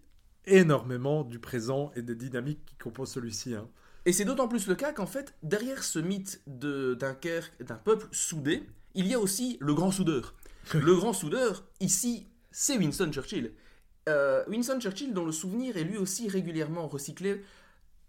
énormément 0.46 1.24
du 1.24 1.38
présent 1.38 1.90
et 1.94 2.02
des 2.02 2.14
dynamiques 2.14 2.64
qui 2.66 2.76
composent 2.76 3.12
celui-ci. 3.12 3.54
hein. 3.54 3.68
Et 4.06 4.12
c'est 4.12 4.24
d'autant 4.24 4.48
plus 4.48 4.66
le 4.66 4.74
cas 4.74 4.92
qu'en 4.92 5.06
fait, 5.06 5.34
derrière 5.42 5.82
ce 5.82 5.98
mythe 5.98 6.40
de 6.46 6.94
Dunkerque, 6.94 7.62
d'un 7.62 7.76
peuple 7.76 8.06
soudé, 8.12 8.64
il 8.94 9.06
y 9.06 9.14
a 9.14 9.18
aussi 9.18 9.58
le 9.60 9.74
grand 9.74 9.90
soudeur. 9.90 10.34
le 10.74 10.94
grand 10.96 11.12
soudeur, 11.12 11.64
ici, 11.80 12.26
c'est 12.50 12.76
Winston 12.78 13.10
Churchill. 13.12 13.52
Euh, 14.08 14.42
Winston 14.48 14.80
Churchill, 14.80 15.12
dont 15.12 15.24
le 15.24 15.32
souvenir 15.32 15.76
est 15.76 15.84
lui 15.84 15.98
aussi 15.98 16.28
régulièrement 16.28 16.88
recyclé, 16.88 17.42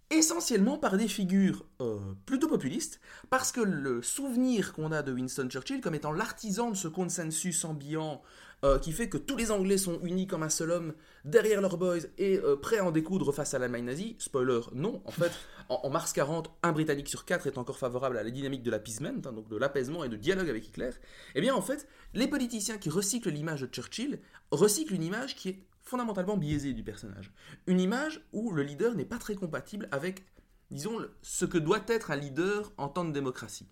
essentiellement 0.10 0.78
par 0.78 0.98
des 0.98 1.08
figures 1.08 1.66
euh, 1.82 1.98
plutôt 2.26 2.48
populistes, 2.48 3.00
parce 3.30 3.52
que 3.52 3.62
le 3.62 4.02
souvenir 4.02 4.74
qu'on 4.74 4.92
a 4.92 5.04
de 5.04 5.12
Winston 5.12 5.48
Churchill 5.50 5.82
comme 5.82 5.94
étant 5.94 6.12
l'artisan 6.12 6.72
de 6.72 6.76
ce 6.76 6.88
consensus 6.88 7.64
ambiant 7.66 8.22
euh, 8.64 8.80
qui 8.80 8.92
fait 8.92 9.08
que 9.08 9.18
tous 9.18 9.38
les 9.38 9.52
Anglais 9.52 9.78
sont 9.78 10.00
unis 10.02 10.26
comme 10.26 10.44
un 10.44 10.50
seul 10.50 10.72
homme 10.72 10.94
derrière 11.26 11.62
leurs 11.62 11.78
boys 11.78 12.00
et 12.18 12.40
prêts 12.62 12.80
à 12.80 12.86
en 12.86 12.92
découdre 12.92 13.34
face 13.34 13.54
à 13.54 13.60
l'Allemagne 13.60 13.86
nazie, 13.86 14.16
spoiler, 14.20 14.62
non, 14.74 15.02
en 15.06 15.12
fait, 15.12 15.32
en, 15.70 15.82
en 15.84 15.90
mars 15.90 16.12
40, 16.14 16.50
un 16.64 16.72
Britannique 16.72 17.10
sur 17.10 17.26
quatre 17.26 17.46
est 17.46 17.58
encore 17.58 17.78
favorable 17.78 18.18
à 18.18 18.24
la 18.24 18.32
dynamique 18.32 18.64
de 18.64 18.72
l'appeasement, 18.72 19.22
hein, 19.26 19.32
donc 19.32 19.48
de 19.48 19.58
l'apaisement 19.58 20.04
et 20.04 20.10
de 20.10 20.16
dialogue 20.16 20.50
avec 20.50 20.68
Hitler, 20.68 20.90
eh 21.36 21.42
bien 21.42 21.54
en 21.54 21.62
fait, 21.62 21.88
les 22.14 22.28
politiciens 22.28 22.78
qui 22.78 22.90
recyclent 22.90 23.30
l'image 23.30 23.62
de 23.62 23.68
Churchill 23.68 24.20
recyclent 24.52 24.96
une 24.96 25.04
image 25.04 25.36
qui 25.36 25.50
est 25.50 25.60
fondamentalement 25.90 26.38
biaisée 26.38 26.74
du 26.74 26.84
personnage. 26.84 27.34
Une 27.68 27.82
image 27.82 28.22
où 28.32 28.52
le 28.52 28.64
leader 28.64 28.96
n'est 28.96 29.06
pas 29.06 29.18
très 29.18 29.36
compatible 29.36 29.90
avec, 29.92 30.24
disons, 30.72 31.00
ce 31.22 31.46
que 31.46 31.58
doit 31.58 31.84
être 31.88 32.12
un 32.12 32.16
leader 32.16 32.72
en 32.78 32.88
temps 32.88 33.06
de 33.06 33.12
démocratie. 33.12 33.68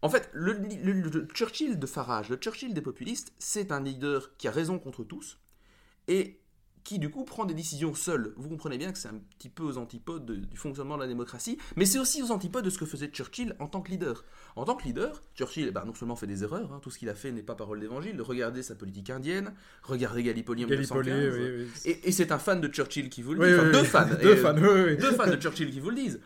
En 0.00 0.08
fait, 0.08 0.30
le 0.32 1.26
Churchill 1.34 1.78
de 1.78 1.86
Farage, 1.86 2.30
le 2.30 2.36
Churchill 2.36 2.72
des 2.72 2.80
populistes, 2.80 3.32
c'est 3.38 3.72
un 3.72 3.82
leader 3.82 4.36
qui 4.36 4.48
a 4.48 4.50
raison 4.50 4.78
contre 4.78 5.04
tous 5.04 5.38
et 6.06 6.40
qui 6.88 6.98
du 6.98 7.10
coup 7.10 7.24
prend 7.24 7.44
des 7.44 7.52
décisions 7.52 7.92
seul. 7.94 8.32
Vous 8.38 8.48
comprenez 8.48 8.78
bien 8.78 8.92
que 8.92 8.98
c'est 8.98 9.08
un 9.08 9.20
petit 9.38 9.50
peu 9.50 9.62
aux 9.62 9.76
antipodes 9.76 10.24
de- 10.24 10.36
du 10.36 10.56
fonctionnement 10.56 10.96
de 10.96 11.02
la 11.02 11.06
démocratie, 11.06 11.58
mais 11.76 11.84
c'est 11.84 11.98
aussi 11.98 12.22
aux 12.22 12.30
antipodes 12.30 12.64
de 12.64 12.70
ce 12.70 12.78
que 12.78 12.86
faisait 12.86 13.08
Churchill 13.08 13.54
en 13.58 13.66
tant 13.66 13.82
que 13.82 13.90
leader. 13.90 14.24
En 14.56 14.64
tant 14.64 14.74
que 14.74 14.84
leader, 14.84 15.20
Churchill 15.34 15.70
ben, 15.70 15.84
non 15.84 15.92
seulement 15.92 16.16
fait 16.16 16.26
des 16.26 16.44
erreurs, 16.44 16.72
hein, 16.72 16.80
tout 16.80 16.90
ce 16.90 16.98
qu'il 16.98 17.10
a 17.10 17.14
fait 17.14 17.30
n'est 17.30 17.42
pas 17.42 17.54
parole 17.54 17.78
d'évangile, 17.80 18.22
regardez 18.22 18.62
sa 18.62 18.74
politique 18.74 19.10
indienne, 19.10 19.52
regardez 19.82 20.22
Gallipoli 20.22 20.64
en 20.64 20.68
Gallipoli, 20.68 21.10
1915, 21.10 21.38
oui, 21.38 21.64
oui. 21.84 21.90
et, 21.90 22.08
et 22.08 22.12
c'est 22.12 22.32
un 22.32 22.38
fan 22.38 22.58
de 22.62 22.68
Churchill 22.68 23.10
qui 23.10 23.20
vous 23.20 23.34
le 23.34 23.46
dit, 23.46 23.52
Oui, 23.52 23.60
enfin 23.60 23.70
deux 23.70 23.84
fans, 23.84 24.08
Deux 24.22 24.36
fans, 24.36 24.54
deux 24.54 25.12
fans 25.12 25.30
de 25.30 25.36
Churchill 25.42 25.70
qui 25.70 25.80
vous 25.80 25.90
le 25.90 25.96
disent. 25.96 26.20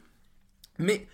Mais 0.79 1.09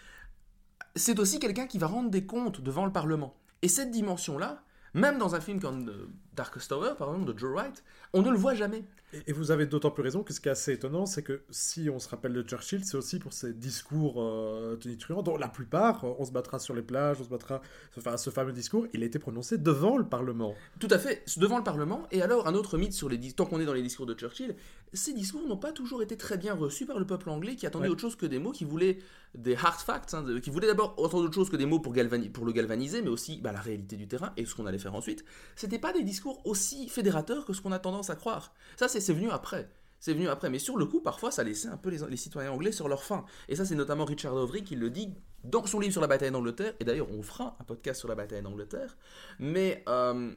c'est 0.94 1.18
aussi 1.18 1.38
quelqu'un 1.38 1.66
qui 1.66 1.78
va 1.78 1.86
rendre 1.86 2.10
des 2.10 2.26
comptes 2.26 2.60
devant 2.60 2.84
le 2.84 2.92
Parlement. 2.92 3.34
Et 3.62 3.68
cette 3.68 3.90
dimension-là, 3.90 4.62
même 4.94 5.16
dans 5.18 5.34
un 5.34 5.40
film 5.40 5.58
comme 5.60 5.88
euh, 5.88 6.06
Darkest 6.38 6.68
Tower, 6.70 6.92
par 6.96 7.08
exemple, 7.12 7.32
de 7.32 7.38
Joe 7.38 7.52
Wright, 7.52 7.82
on 8.12 8.22
ne 8.22 8.30
le 8.30 8.36
voit 8.36 8.54
jamais. 8.54 8.84
Et, 9.12 9.22
et 9.30 9.32
vous 9.32 9.50
avez 9.50 9.66
d'autant 9.66 9.90
plus 9.90 10.02
raison 10.02 10.22
que 10.22 10.32
ce 10.32 10.40
qui 10.40 10.48
est 10.48 10.52
assez 10.52 10.72
étonnant, 10.72 11.04
c'est 11.06 11.22
que 11.22 11.40
si 11.50 11.88
on 11.90 11.98
se 11.98 12.08
rappelle 12.08 12.32
de 12.34 12.42
Churchill, 12.42 12.84
c'est 12.84 12.96
aussi 12.96 13.18
pour 13.18 13.32
ses 13.32 13.52
discours 13.54 14.22
euh, 14.22 14.76
tonitruants, 14.76 15.22
dont 15.22 15.36
la 15.36 15.48
plupart, 15.48 16.04
euh, 16.04 16.12
on 16.18 16.24
se 16.24 16.30
battra 16.32 16.58
sur 16.58 16.74
les 16.74 16.82
plages, 16.82 17.16
on 17.20 17.24
se 17.24 17.28
battra, 17.28 17.60
enfin, 17.96 18.16
ce 18.16 18.30
fameux 18.30 18.52
discours, 18.52 18.86
il 18.94 19.02
a 19.02 19.06
été 19.06 19.18
prononcé 19.18 19.58
devant 19.58 19.96
le 19.98 20.04
Parlement. 20.04 20.54
Tout 20.78 20.88
à 20.90 20.98
fait, 20.98 21.24
devant 21.38 21.58
le 21.58 21.64
Parlement. 21.64 22.06
Et 22.12 22.22
alors, 22.22 22.46
un 22.46 22.54
autre 22.54 22.78
mythe 22.78 22.92
sur 22.92 23.08
les 23.08 23.18
tant 23.32 23.46
qu'on 23.46 23.60
est 23.60 23.64
dans 23.66 23.72
les 23.74 23.82
discours 23.82 24.06
de 24.06 24.14
Churchill, 24.14 24.54
ces 24.92 25.12
discours 25.14 25.46
n'ont 25.46 25.56
pas 25.56 25.72
toujours 25.72 26.02
été 26.02 26.16
très 26.16 26.36
bien 26.38 26.54
reçus 26.54 26.86
par 26.86 26.98
le 26.98 27.06
peuple 27.06 27.30
anglais 27.30 27.56
qui 27.56 27.66
attendait 27.66 27.86
Ouais. 27.86 27.92
autre 27.92 28.00
chose 28.02 28.16
que 28.16 28.26
des 28.26 28.38
mots, 28.38 28.52
qui 28.52 28.64
voulait 28.64 28.98
des 29.34 29.54
hard 29.54 29.78
facts, 29.80 30.14
hein, 30.14 30.22
de- 30.22 30.38
qui 30.38 30.50
voulait 30.50 30.66
d'abord 30.66 30.94
entendre 30.98 31.24
autre 31.24 31.34
chose 31.34 31.50
que 31.50 31.56
des 31.56 31.66
mots 31.66 31.78
pour, 31.80 31.92
galvani- 31.94 32.30
pour 32.30 32.44
le 32.46 32.52
galvaniser, 32.52 33.02
mais 33.02 33.08
aussi 33.10 33.38
bah, 33.40 33.52
la 33.52 33.60
réalité 33.60 33.96
du 33.96 34.06
terrain 34.08 34.32
et 34.36 34.44
ce 34.46 34.54
qu'on 34.54 34.66
allait 34.66 34.78
faire 34.78 34.94
ensuite. 34.94 35.24
C'était 35.56 35.78
pas 35.78 35.92
des 35.92 36.02
discours 36.02 36.27
aussi 36.44 36.88
fédérateurs 36.88 37.44
que 37.44 37.52
ce 37.52 37.60
qu'on 37.60 37.72
a 37.72 37.78
tendance 37.78 38.10
à 38.10 38.16
croire. 38.16 38.54
Ça, 38.76 38.88
c'est 38.88 39.12
venu 39.12 39.30
après. 39.30 39.70
C'est 40.00 40.14
venu 40.14 40.28
après, 40.28 40.48
mais 40.48 40.60
sur 40.60 40.76
le 40.76 40.86
coup, 40.86 41.00
parfois, 41.00 41.30
ça 41.30 41.42
laissait 41.42 41.68
un 41.68 41.76
peu 41.76 41.90
les, 41.90 42.16
citoyens 42.16 42.52
anglais 42.52 42.70
sur 42.70 42.88
leur 42.88 43.02
faim. 43.02 43.24
Et 43.48 43.56
ça, 43.56 43.64
c'est 43.64 43.74
notamment 43.74 44.04
Richard 44.04 44.34
Overy 44.34 44.62
qui 44.62 44.76
le 44.76 44.90
dit 44.90 45.12
dans 45.44 45.66
son 45.66 45.80
livre 45.80 45.92
sur 45.92 46.00
la 46.00 46.06
bataille 46.06 46.30
d'Angleterre. 46.30 46.74
Et 46.78 46.84
d'ailleurs, 46.84 47.10
on 47.10 47.22
fera 47.22 47.56
un 47.60 47.64
podcast 47.64 47.98
sur 47.98 48.08
la 48.08 48.14
bataille 48.14 48.42
d'Angleterre. 48.42 48.96
Mais 49.40 49.82
euh, 49.88 50.32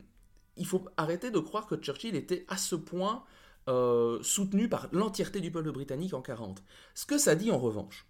il 0.58 0.65
faut 0.65 0.84
arrêter 0.97 1.30
de 1.30 1.39
croire 1.39 1.67
que 1.67 1.75
Churchill 1.75 2.15
était 2.15 2.45
à 2.47 2.58
ce 2.58 2.75
point 2.75 3.23
euh, 3.67 4.21
soutenu 4.23 4.67
par 4.67 4.89
l'entièreté 4.91 5.41
du 5.41 5.51
peuple 5.51 5.71
britannique 5.71 6.15
en 6.15 6.21
40. 6.21 6.63
Ce 6.95 7.06
que 7.06 7.19
ça 7.19 7.36
dit 7.36 7.51
en 7.51 7.60
revanche, 7.60 8.08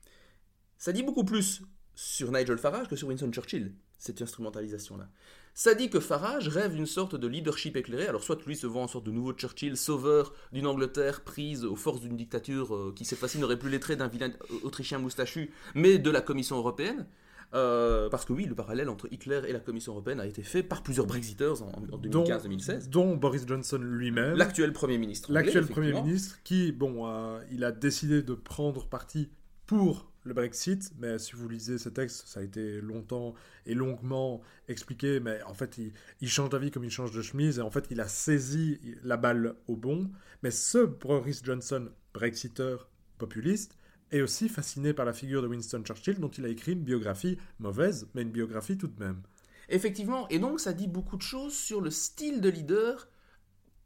ça 0.78 0.94
dit 0.94 1.04
beaucoup 1.04 1.26
plus 1.26 1.62
sur 1.96 2.32
Nigel 2.32 2.58
Farage 2.58 2.88
que 2.88 2.96
sur 2.96 3.10
Winston 3.10 3.32
Churchill, 3.32 3.76
cette 3.98 4.22
instrumentalisation-là. 4.22 5.10
Ça 5.54 5.74
dit 5.76 5.90
que 5.90 6.00
Farage 6.00 6.48
rêve 6.48 6.76
d'une 6.76 6.86
sorte 6.86 7.16
de 7.16 7.28
leadership 7.28 7.76
éclairé, 7.76 8.08
alors 8.08 8.24
soit 8.24 8.44
lui 8.46 8.56
se 8.56 8.68
voit 8.68 8.82
en 8.82 8.88
sorte 8.88 9.06
de 9.06 9.12
nouveau 9.12 9.34
Churchill, 9.34 9.76
sauveur 9.76 10.34
d'une 10.54 10.66
Angleterre 10.66 11.22
prise 11.22 11.66
aux 11.66 11.76
forces 11.76 12.02
d'une 12.02 12.16
dictature 12.16 12.74
euh, 12.74 12.94
qui 12.96 13.06
cette 13.06 13.20
fois-ci 13.20 13.38
n'aurait 13.38 13.60
plus 13.60 13.70
les 13.70 13.80
traits 13.80 14.00
d'un 14.00 14.08
vilain 14.08 14.32
autrichien 14.64 14.98
moustachu, 15.00 15.52
mais 15.76 15.98
de 15.98 16.10
la 16.10 16.22
Commission 16.22 16.58
européenne. 16.58 17.06
Euh, 17.54 18.08
parce 18.10 18.24
que 18.24 18.32
oui, 18.32 18.46
le 18.46 18.56
parallèle 18.56 18.88
entre 18.88 19.10
Hitler 19.12 19.42
et 19.46 19.52
la 19.52 19.60
Commission 19.60 19.92
européenne 19.92 20.22
a 20.22 20.26
été 20.26 20.42
fait 20.42 20.64
par 20.64 20.84
plusieurs 20.84 21.06
Brexiteurs 21.06 21.62
en, 21.64 21.84
en 21.92 21.98
dont, 21.98 22.24
2015-2016. 22.24 22.90
dont 22.90 23.18
Boris 23.18 23.46
Johnson 23.46 23.80
lui-même. 23.82 24.36
L'actuel 24.36 24.72
Premier 24.72 24.98
ministre. 24.98 25.32
L'actuel 25.34 25.68
Premier 25.68 25.92
ministre 25.92 26.40
qui, 26.46 26.72
bon, 26.72 27.08
euh, 27.08 27.42
il 27.52 27.66
a 27.66 27.74
décidé 27.74 28.24
de 28.24 28.34
prendre 28.34 28.88
parti 28.88 29.30
pour 29.66 30.11
le 30.23 30.34
Brexit, 30.34 30.91
mais 30.99 31.17
si 31.17 31.34
vous 31.34 31.49
lisez 31.49 31.77
ce 31.77 31.89
texte, 31.89 32.27
ça 32.27 32.39
a 32.39 32.43
été 32.43 32.79
longtemps 32.81 33.34
et 33.65 33.73
longuement 33.73 34.41
expliqué, 34.67 35.19
mais 35.19 35.41
en 35.43 35.53
fait, 35.53 35.77
il, 35.77 35.93
il 36.21 36.29
change 36.29 36.49
d'avis 36.49 36.71
comme 36.71 36.84
il 36.84 36.91
change 36.91 37.12
de 37.12 37.21
chemise, 37.21 37.60
et 37.60 37.62
en 37.62 37.71
fait, 37.71 37.88
il 37.89 37.99
a 37.99 38.07
saisi 38.07 38.79
la 39.03 39.17
balle 39.17 39.55
au 39.67 39.75
bon. 39.75 40.12
Mais 40.43 40.51
ce 40.51 40.79
Boris 40.79 41.41
Johnson, 41.43 41.89
Brexiteur 42.13 42.89
populiste, 43.17 43.75
est 44.12 44.21
aussi 44.21 44.49
fasciné 44.49 44.93
par 44.93 45.05
la 45.05 45.13
figure 45.13 45.41
de 45.41 45.47
Winston 45.47 45.84
Churchill, 45.84 46.19
dont 46.19 46.29
il 46.29 46.45
a 46.45 46.49
écrit 46.49 46.73
une 46.73 46.84
biographie 46.84 47.38
mauvaise, 47.60 48.07
mais 48.13 48.21
une 48.21 48.31
biographie 48.31 48.77
tout 48.77 48.88
de 48.88 48.99
même. 48.99 49.21
Effectivement, 49.69 50.27
et 50.27 50.38
donc 50.38 50.60
ça 50.60 50.73
dit 50.73 50.88
beaucoup 50.88 51.15
de 51.15 51.21
choses 51.21 51.55
sur 51.55 51.81
le 51.81 51.89
style 51.89 52.41
de 52.41 52.49
leader 52.49 53.07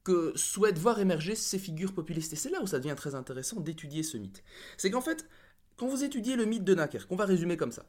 que 0.04 0.34
souhaitent 0.36 0.78
voir 0.78 1.00
émerger 1.00 1.36
ces 1.36 1.60
figures 1.60 1.94
populistes. 1.94 2.34
Et 2.34 2.36
c'est 2.36 2.50
là 2.50 2.62
où 2.62 2.68
ça 2.68 2.80
devient 2.80 2.96
très 2.96 3.16
intéressant 3.16 3.60
d'étudier 3.60 4.04
ce 4.04 4.18
mythe. 4.18 4.44
C'est 4.78 4.92
qu'en 4.92 5.02
fait, 5.02 5.28
quand 5.78 5.88
vous 5.88 6.04
étudiez 6.04 6.36
le 6.36 6.46
mythe 6.46 6.64
de 6.64 6.74
Dunkerque, 6.74 7.12
on 7.12 7.16
va 7.16 7.26
résumer 7.26 7.58
comme 7.58 7.72
ça. 7.72 7.86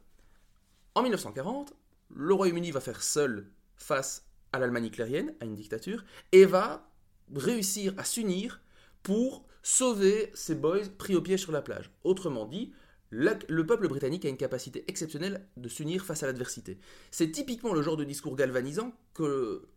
En 0.95 1.03
1940, 1.03 1.73
le 2.13 2.33
Royaume-Uni 2.33 2.71
va 2.71 2.81
faire 2.81 3.01
seul 3.01 3.51
face 3.75 4.25
à 4.51 4.59
l'Allemagne 4.59 4.85
hitlérienne, 4.85 5.35
à 5.39 5.45
une 5.45 5.55
dictature, 5.55 6.03
et 6.31 6.45
va 6.45 6.89
réussir 7.35 7.93
à 7.97 8.03
s'unir 8.03 8.61
pour 9.03 9.45
sauver 9.63 10.31
ses 10.33 10.55
boys 10.55 10.87
pris 10.97 11.15
au 11.15 11.21
piège 11.21 11.41
sur 11.41 11.51
la 11.51 11.61
plage. 11.61 11.91
Autrement 12.03 12.45
dit, 12.45 12.73
le 13.09 13.65
peuple 13.65 13.87
britannique 13.87 14.25
a 14.25 14.29
une 14.29 14.37
capacité 14.37 14.83
exceptionnelle 14.87 15.47
de 15.55 15.69
s'unir 15.69 16.05
face 16.05 16.23
à 16.23 16.27
l'adversité. 16.27 16.79
C'est 17.11 17.31
typiquement 17.31 17.73
le 17.73 17.81
genre 17.81 17.97
de 17.97 18.03
discours 18.03 18.35
galvanisant 18.35 18.93
que 19.13 19.69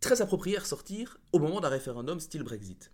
très 0.00 0.22
approprié 0.22 0.56
à 0.56 0.60
ressortir 0.60 1.18
au 1.32 1.38
moment 1.38 1.60
d'un 1.60 1.68
référendum 1.68 2.20
style 2.20 2.42
Brexit. 2.42 2.90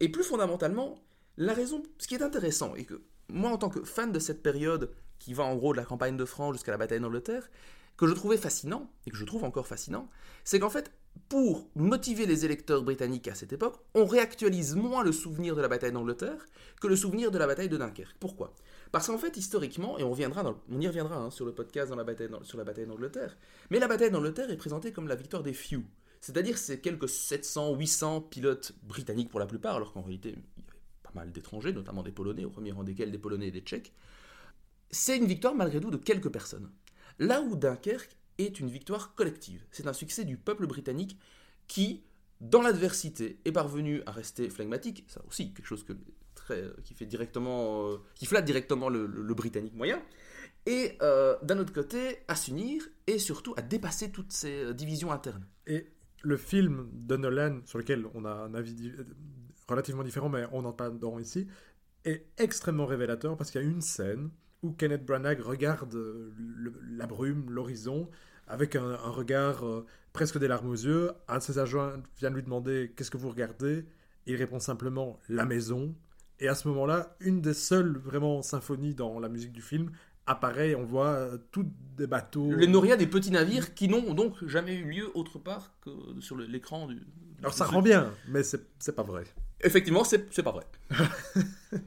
Et 0.00 0.08
plus 0.08 0.24
fondamentalement, 0.24 0.98
la 1.36 1.54
raison, 1.54 1.82
ce 1.98 2.08
qui 2.08 2.14
est 2.14 2.22
intéressant, 2.22 2.74
et 2.74 2.84
que 2.84 3.02
moi 3.32 3.50
en 3.50 3.58
tant 3.58 3.68
que 3.68 3.82
fan 3.82 4.12
de 4.12 4.18
cette 4.18 4.42
période 4.42 4.90
qui 5.18 5.34
va 5.34 5.44
en 5.44 5.56
gros 5.56 5.72
de 5.72 5.78
la 5.78 5.84
campagne 5.84 6.16
de 6.16 6.24
France 6.24 6.54
jusqu'à 6.54 6.72
la 6.72 6.78
bataille 6.78 7.00
d'Angleterre, 7.00 7.48
que 7.96 8.06
je 8.06 8.14
trouvais 8.14 8.36
fascinant, 8.36 8.90
et 9.06 9.10
que 9.10 9.16
je 9.16 9.24
trouve 9.24 9.44
encore 9.44 9.66
fascinant, 9.66 10.08
c'est 10.44 10.58
qu'en 10.58 10.70
fait, 10.70 10.90
pour 11.28 11.68
motiver 11.76 12.26
les 12.26 12.44
électeurs 12.44 12.82
britanniques 12.82 13.28
à 13.28 13.34
cette 13.34 13.52
époque, 13.52 13.76
on 13.94 14.04
réactualise 14.04 14.74
moins 14.74 15.04
le 15.04 15.12
souvenir 15.12 15.54
de 15.54 15.60
la 15.60 15.68
bataille 15.68 15.92
d'Angleterre 15.92 16.46
que 16.80 16.86
le 16.86 16.96
souvenir 16.96 17.30
de 17.30 17.38
la 17.38 17.46
bataille 17.46 17.68
de 17.68 17.76
Dunkerque. 17.76 18.16
Pourquoi? 18.18 18.54
Parce 18.90 19.06
qu'en 19.06 19.18
fait, 19.18 19.36
historiquement, 19.36 19.98
et 19.98 20.04
on, 20.04 20.14
y 20.14 20.24
reviendra 20.86 21.16
hein, 21.16 21.30
sur 21.30 21.46
le 21.46 21.52
podcast 21.52 21.88
sur 22.42 22.58
la 22.58 22.64
bataille 22.64 22.86
d'Angleterre, 22.86 23.36
mais 23.70 23.78
la 23.78 23.88
bataille 23.88 24.10
d'Angleterre 24.10 24.50
est 24.50 24.56
présentée 24.56 24.92
comme 24.92 25.08
la 25.08 25.14
victoire 25.14 25.42
des 25.42 25.54
few. 25.54 25.82
C'est-à-dire 26.20 26.58
c'est 26.58 26.80
quelques 26.80 27.08
700, 27.08 27.74
800 27.74 28.20
pilotes 28.22 28.72
britanniques 28.82 29.28
pour 29.28 29.40
la 29.40 29.46
plupart, 29.46 29.76
alors 29.76 29.92
qu'en 29.92 30.02
réalité, 30.02 30.30
il 30.30 30.34
avait 30.34 30.71
mal 31.14 31.32
d'étrangers, 31.32 31.72
notamment 31.72 32.02
des 32.02 32.12
Polonais, 32.12 32.44
au 32.44 32.50
premier 32.50 32.72
rang 32.72 32.84
desquels 32.84 33.10
des 33.10 33.18
Polonais 33.18 33.48
et 33.48 33.50
des 33.50 33.60
Tchèques. 33.60 33.92
C'est 34.90 35.16
une 35.16 35.26
victoire 35.26 35.54
malgré 35.54 35.80
tout 35.80 35.90
de 35.90 35.96
quelques 35.96 36.30
personnes. 36.30 36.70
Là 37.18 37.40
où 37.40 37.56
Dunkerque 37.56 38.16
est 38.38 38.60
une 38.60 38.68
victoire 38.68 39.14
collective. 39.14 39.64
C'est 39.70 39.86
un 39.86 39.92
succès 39.92 40.24
du 40.24 40.36
peuple 40.36 40.66
britannique 40.66 41.18
qui, 41.68 42.02
dans 42.40 42.62
l'adversité, 42.62 43.38
est 43.44 43.52
parvenu 43.52 44.02
à 44.06 44.12
rester 44.12 44.48
flegmatique, 44.50 45.04
ça 45.08 45.22
aussi, 45.28 45.52
quelque 45.52 45.66
chose 45.66 45.84
très, 46.34 46.64
qui 46.84 46.94
fait 46.94 47.06
directement, 47.06 47.88
euh, 47.88 47.96
qui 48.14 48.26
flatte 48.26 48.44
directement 48.44 48.88
le, 48.88 49.34
Britannique 49.34 49.74
moyen, 49.74 50.02
et 50.66 50.96
euh, 51.02 51.36
d'un 51.42 51.58
autre 51.58 51.72
côté, 51.72 52.18
à 52.28 52.34
s'unir 52.36 52.82
et 53.06 53.18
surtout 53.18 53.54
à 53.56 53.62
dépasser 53.62 54.10
toutes 54.10 54.32
ces 54.32 54.64
euh, 54.64 54.72
divisions 54.72 55.12
internes. 55.12 55.46
Et 55.66 55.86
le 56.22 56.36
film 56.36 56.88
de 56.92 57.16
sur 57.64 57.78
lequel 57.78 58.06
on 58.14 58.24
a 58.24 58.30
un 58.30 58.54
avis 58.54 58.92
relativement 59.72 60.04
différent, 60.04 60.28
mais 60.28 60.44
on 60.52 60.62
n'en 60.62 60.72
parle 60.72 60.94
dedans 60.94 61.18
ici, 61.18 61.46
est 62.04 62.26
extrêmement 62.38 62.86
révélateur 62.86 63.36
parce 63.36 63.50
qu'il 63.50 63.60
y 63.60 63.64
a 63.64 63.66
une 63.66 63.80
scène 63.80 64.30
où 64.62 64.72
Kenneth 64.72 65.04
Branagh 65.04 65.40
regarde 65.40 65.94
euh, 65.94 66.32
la 66.96 67.06
brume, 67.06 67.50
l'horizon, 67.50 68.08
avec 68.46 68.76
un, 68.76 68.96
regard 68.96 69.64
presque 70.12 70.38
des 70.38 70.48
larmes 70.48 70.68
aux 70.68 70.74
yeux. 70.74 71.10
Un 71.28 71.38
de 71.38 71.42
ses 71.42 71.58
agents 71.58 71.92
vient 72.18 72.30
lui 72.30 72.42
demander 72.42 72.92
Qu'est-ce 72.96 73.10
que 73.10 73.16
vous 73.16 73.30
regardez? 73.30 73.86
Il 74.26 74.36
répond 74.36 74.60
simplement 74.60 75.18
La 75.28 75.44
maison. 75.44 75.94
Et 76.38 76.48
à 76.48 76.54
ce 76.54 76.68
moment-là, 76.68 77.16
une 77.20 77.40
des 77.40 77.54
seules 77.54 77.96
vraiment 77.98 78.42
symphonies 78.42 78.94
dans 78.94 79.20
la 79.20 79.28
musique 79.28 79.52
du 79.52 79.62
film 79.62 79.90
apparaît, 80.26 80.74
on 80.74 80.84
voit 80.84 81.08
euh, 81.08 81.38
tous 81.50 81.66
des 81.96 82.06
bateaux. 82.06 82.52
Les 82.52 82.66
norias 82.66 82.96
des 82.96 83.06
petits 83.06 83.30
navires 83.30 83.74
qui 83.74 83.88
n'ont 83.88 84.14
donc 84.14 84.44
jamais 84.46 84.74
eu 84.74 84.84
lieu 84.84 85.10
autre 85.14 85.38
part 85.38 85.72
que 85.80 85.90
sur 86.20 86.36
l'écran 86.36 86.86
du, 86.86 87.02
Alors 87.40 87.54
ça 87.54 87.64
rend 87.64 87.82
bien, 87.82 88.12
mais 88.28 88.42
c'est 88.42 88.94
pas 88.94 89.02
vrai. 89.02 89.24
Effectivement, 89.62 90.04
c'est 90.04 90.42
pas 90.42 90.52
vrai. 90.52 90.64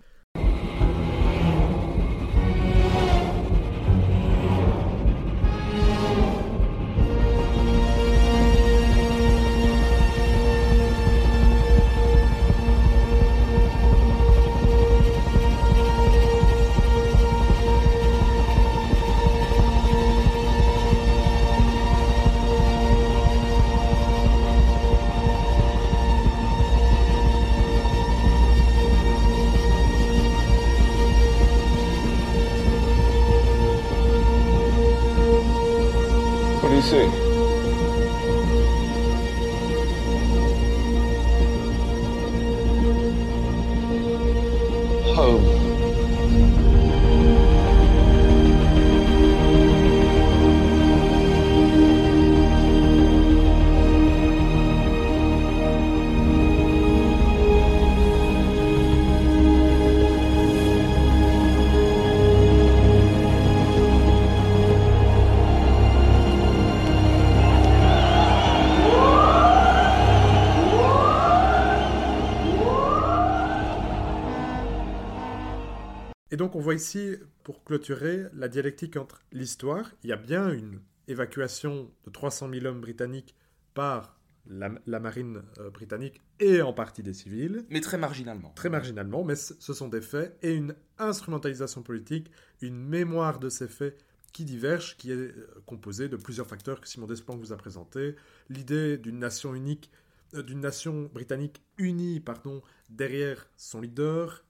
voit 76.75 76.81
ici, 76.81 77.15
pour 77.43 77.63
clôturer, 77.63 78.25
la 78.33 78.47
dialectique 78.47 78.97
entre 78.97 79.21
l'histoire. 79.31 79.91
Il 80.03 80.09
y 80.09 80.13
a 80.13 80.17
bien 80.17 80.51
une 80.51 80.81
évacuation 81.07 81.89
de 82.05 82.11
300 82.11 82.49
000 82.49 82.65
hommes 82.65 82.81
britanniques 82.81 83.35
par 83.73 84.19
la, 84.47 84.99
marine 84.99 85.41
euh, 85.59 85.69
britannique 85.69 86.21
et 86.39 86.61
en 86.61 86.73
partie 86.73 87.01
des 87.01 87.13
civils. 87.13 87.65
Mais 87.69 87.81
très 87.81 87.97
marginalement. 87.97 88.51
Très 88.55 88.69
marginalement, 88.69 89.23
mais 89.23 89.35
ce 89.35 89.73
sont 89.73 89.87
des 89.87 90.01
faits 90.01 90.37
et 90.41 90.53
une 90.53 90.75
instrumentalisation 90.99 91.81
politique, 91.81 92.29
une 92.61 92.77
mémoire 92.77 93.39
de 93.39 93.49
ces 93.49 93.67
faits 93.67 93.97
qui 94.33 94.43
diverge, 94.43 94.97
qui 94.97 95.11
est 95.11 95.15
euh, 95.15 95.47
composée 95.65 96.09
de 96.09 96.17
plusieurs 96.17 96.47
facteurs 96.47 96.81
que 96.81 96.87
Simon 96.87 97.07
Desplan 97.07 97.37
vous 97.37 97.53
a 97.53 97.57
présentés. 97.57 98.15
L'idée 98.49 98.97
d'une 98.97 99.17
nation 99.17 99.55
unique, 99.55 99.89
euh, 100.33 100.43
d'une 100.43 100.59
nation 100.59 101.09
britannique 101.13 101.61
unie, 101.77 102.19
pardon, 102.19 102.61
derrière 102.89 103.47
son 103.55 103.81
leader, 103.81 104.43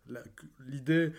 l'idée 0.68 1.14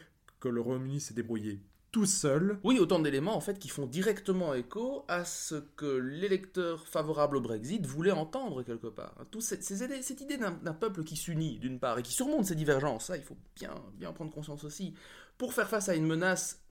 le 0.49 0.61
Royaume-Uni 0.61 1.01
s'est 1.01 1.15
débrouillé 1.15 1.61
tout 1.97 2.05
seul. 2.05 2.59
Oui, 2.63 2.79
autant 2.79 2.99
d'éléments 2.99 3.35
en 3.35 3.41
fait 3.41 3.59
qui 3.59 3.69
font 3.69 3.87
directement 3.87 4.53
écho 4.53 5.07
à 5.09 5.25
ce 5.25 5.55
que 5.55 5.87
l'électeur 5.97 6.87
favorable 6.87 7.39
au 7.39 7.41
Brexit 7.41 7.87
voulait 7.87 8.11
entendre 8.11 8.63
quelque 8.63 8.89
part. 8.89 9.15
Tout 9.31 9.41
cette, 9.41 9.65
cette 9.65 10.21
idée 10.21 10.37
d'un 10.37 10.75
peuple 10.75 11.05
qui 11.05 11.17
s'unit 11.17 11.59
d'une 11.59 11.79
part 11.79 11.99
et 11.99 12.03
qui 12.03 12.13
surmonte 12.13 12.45
ses 12.45 12.55
divergences, 12.55 13.07
ça 13.07 13.17
il 13.17 13.23
faut 13.23 13.39
bien, 13.55 13.75
bien 13.95 14.13
prendre 14.13 14.31
conscience 14.31 14.65
aussi, 14.65 14.93
pour 15.39 15.55
faire 15.55 15.71
face 15.71 15.89
à 15.89 15.95
une 15.95 16.07
menace 16.07 16.66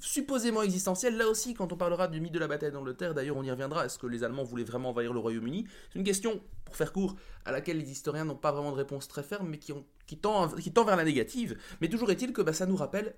supposément 0.00 0.62
existentielle. 0.62 1.16
Là 1.16 1.28
aussi, 1.28 1.54
quand 1.54 1.72
on 1.72 1.76
parlera 1.76 2.08
du 2.08 2.20
mythe 2.20 2.32
de 2.32 2.38
la 2.38 2.48
bataille 2.48 2.72
d'Angleterre, 2.72 3.14
d'ailleurs 3.14 3.36
on 3.36 3.42
y 3.42 3.50
reviendra, 3.50 3.86
est-ce 3.86 3.98
que 3.98 4.06
les 4.06 4.24
Allemands 4.24 4.44
voulaient 4.44 4.64
vraiment 4.64 4.90
envahir 4.90 5.12
le 5.12 5.20
Royaume-Uni? 5.20 5.66
C'est 5.92 5.98
une 5.98 6.04
question, 6.04 6.40
pour 6.64 6.76
faire 6.76 6.92
court, 6.92 7.16
à 7.44 7.52
laquelle 7.52 7.78
les 7.78 7.90
historiens 7.90 8.24
n'ont 8.24 8.36
pas 8.36 8.52
vraiment 8.52 8.72
de 8.72 8.76
réponse 8.76 9.08
très 9.08 9.22
ferme, 9.22 9.48
mais 9.48 9.58
qui, 9.58 10.18
tend 10.18 10.46
vers 10.46 10.96
la 10.96 11.04
négative. 11.04 11.58
Mais 11.80 11.88
toujours 11.88 12.10
est-il 12.10 12.32
que 12.32 12.42
bah, 12.42 12.52
ça 12.52 12.66
nous 12.66 12.76
rappelle 12.76 13.14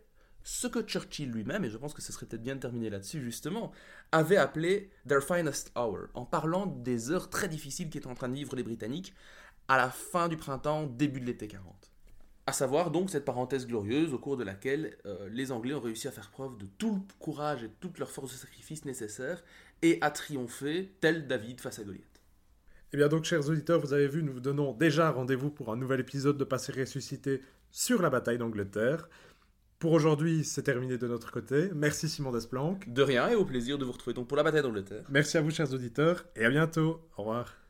ce 0.46 0.66
que 0.66 0.82
Churchill 0.82 1.30
lui-même, 1.30 1.64
et 1.64 1.70
je 1.70 1.78
pense 1.78 1.94
que 1.94 2.02
ce 2.02 2.12
serait 2.12 2.26
peut-être 2.26 2.42
bien 2.42 2.56
de 2.56 2.60
terminer 2.60 2.90
là-dessus 2.90 3.22
justement, 3.22 3.72
avait 4.12 4.36
appelé 4.36 4.90
Their 5.08 5.22
Finest 5.22 5.72
Hour, 5.74 6.08
en 6.12 6.26
parlant 6.26 6.66
des 6.66 7.10
heures 7.10 7.30
très 7.30 7.48
difficiles 7.48 7.88
qu'étaient 7.88 8.06
en 8.06 8.14
train 8.14 8.28
de 8.28 8.34
vivre 8.34 8.54
les 8.54 8.62
Britanniques 8.62 9.14
à 9.68 9.78
la 9.78 9.88
fin 9.88 10.28
du 10.28 10.36
printemps, 10.36 10.86
début 10.86 11.20
de 11.20 11.24
l'été 11.24 11.48
40. 11.48 11.93
À 12.46 12.52
savoir 12.52 12.90
donc 12.90 13.08
cette 13.08 13.24
parenthèse 13.24 13.66
glorieuse 13.66 14.12
au 14.12 14.18
cours 14.18 14.36
de 14.36 14.44
laquelle 14.44 14.98
euh, 15.06 15.28
les 15.30 15.50
Anglais 15.50 15.72
ont 15.72 15.80
réussi 15.80 16.08
à 16.08 16.10
faire 16.10 16.30
preuve 16.30 16.58
de 16.58 16.66
tout 16.78 16.94
le 16.94 17.00
courage 17.18 17.64
et 17.64 17.70
toute 17.80 17.98
leur 17.98 18.10
force 18.10 18.32
de 18.32 18.36
sacrifice 18.36 18.84
nécessaire 18.84 19.42
et 19.80 19.98
à 20.02 20.10
triompher 20.10 20.92
tel 21.00 21.26
David 21.26 21.60
face 21.60 21.78
à 21.78 21.84
Goliath. 21.84 22.02
Eh 22.92 22.96
bien 22.96 23.08
donc, 23.08 23.24
chers 23.24 23.48
auditeurs, 23.48 23.80
vous 23.80 23.92
avez 23.92 24.06
vu, 24.06 24.22
nous 24.22 24.32
vous 24.32 24.40
donnons 24.40 24.72
déjà 24.72 25.10
rendez-vous 25.10 25.50
pour 25.50 25.72
un 25.72 25.76
nouvel 25.76 26.00
épisode 26.00 26.36
de 26.36 26.44
Passé 26.44 26.72
ressuscité 26.72 27.42
sur 27.70 28.02
la 28.02 28.10
bataille 28.10 28.38
d'Angleterre. 28.38 29.08
Pour 29.78 29.92
aujourd'hui, 29.92 30.44
c'est 30.44 30.62
terminé 30.62 30.96
de 30.96 31.08
notre 31.08 31.32
côté. 31.32 31.70
Merci 31.74 32.08
Simon 32.08 32.30
Desplanques. 32.30 32.88
De 32.88 33.02
rien 33.02 33.28
et 33.28 33.34
au 33.34 33.44
plaisir 33.44 33.78
de 33.78 33.84
vous 33.84 33.92
retrouver 33.92 34.14
donc 34.14 34.28
pour 34.28 34.36
la 34.36 34.42
bataille 34.42 34.62
d'Angleterre. 34.62 35.04
Merci 35.10 35.38
à 35.38 35.40
vous, 35.40 35.50
chers 35.50 35.72
auditeurs, 35.72 36.24
et 36.36 36.44
à 36.44 36.50
bientôt. 36.50 37.00
Au 37.16 37.22
revoir. 37.22 37.63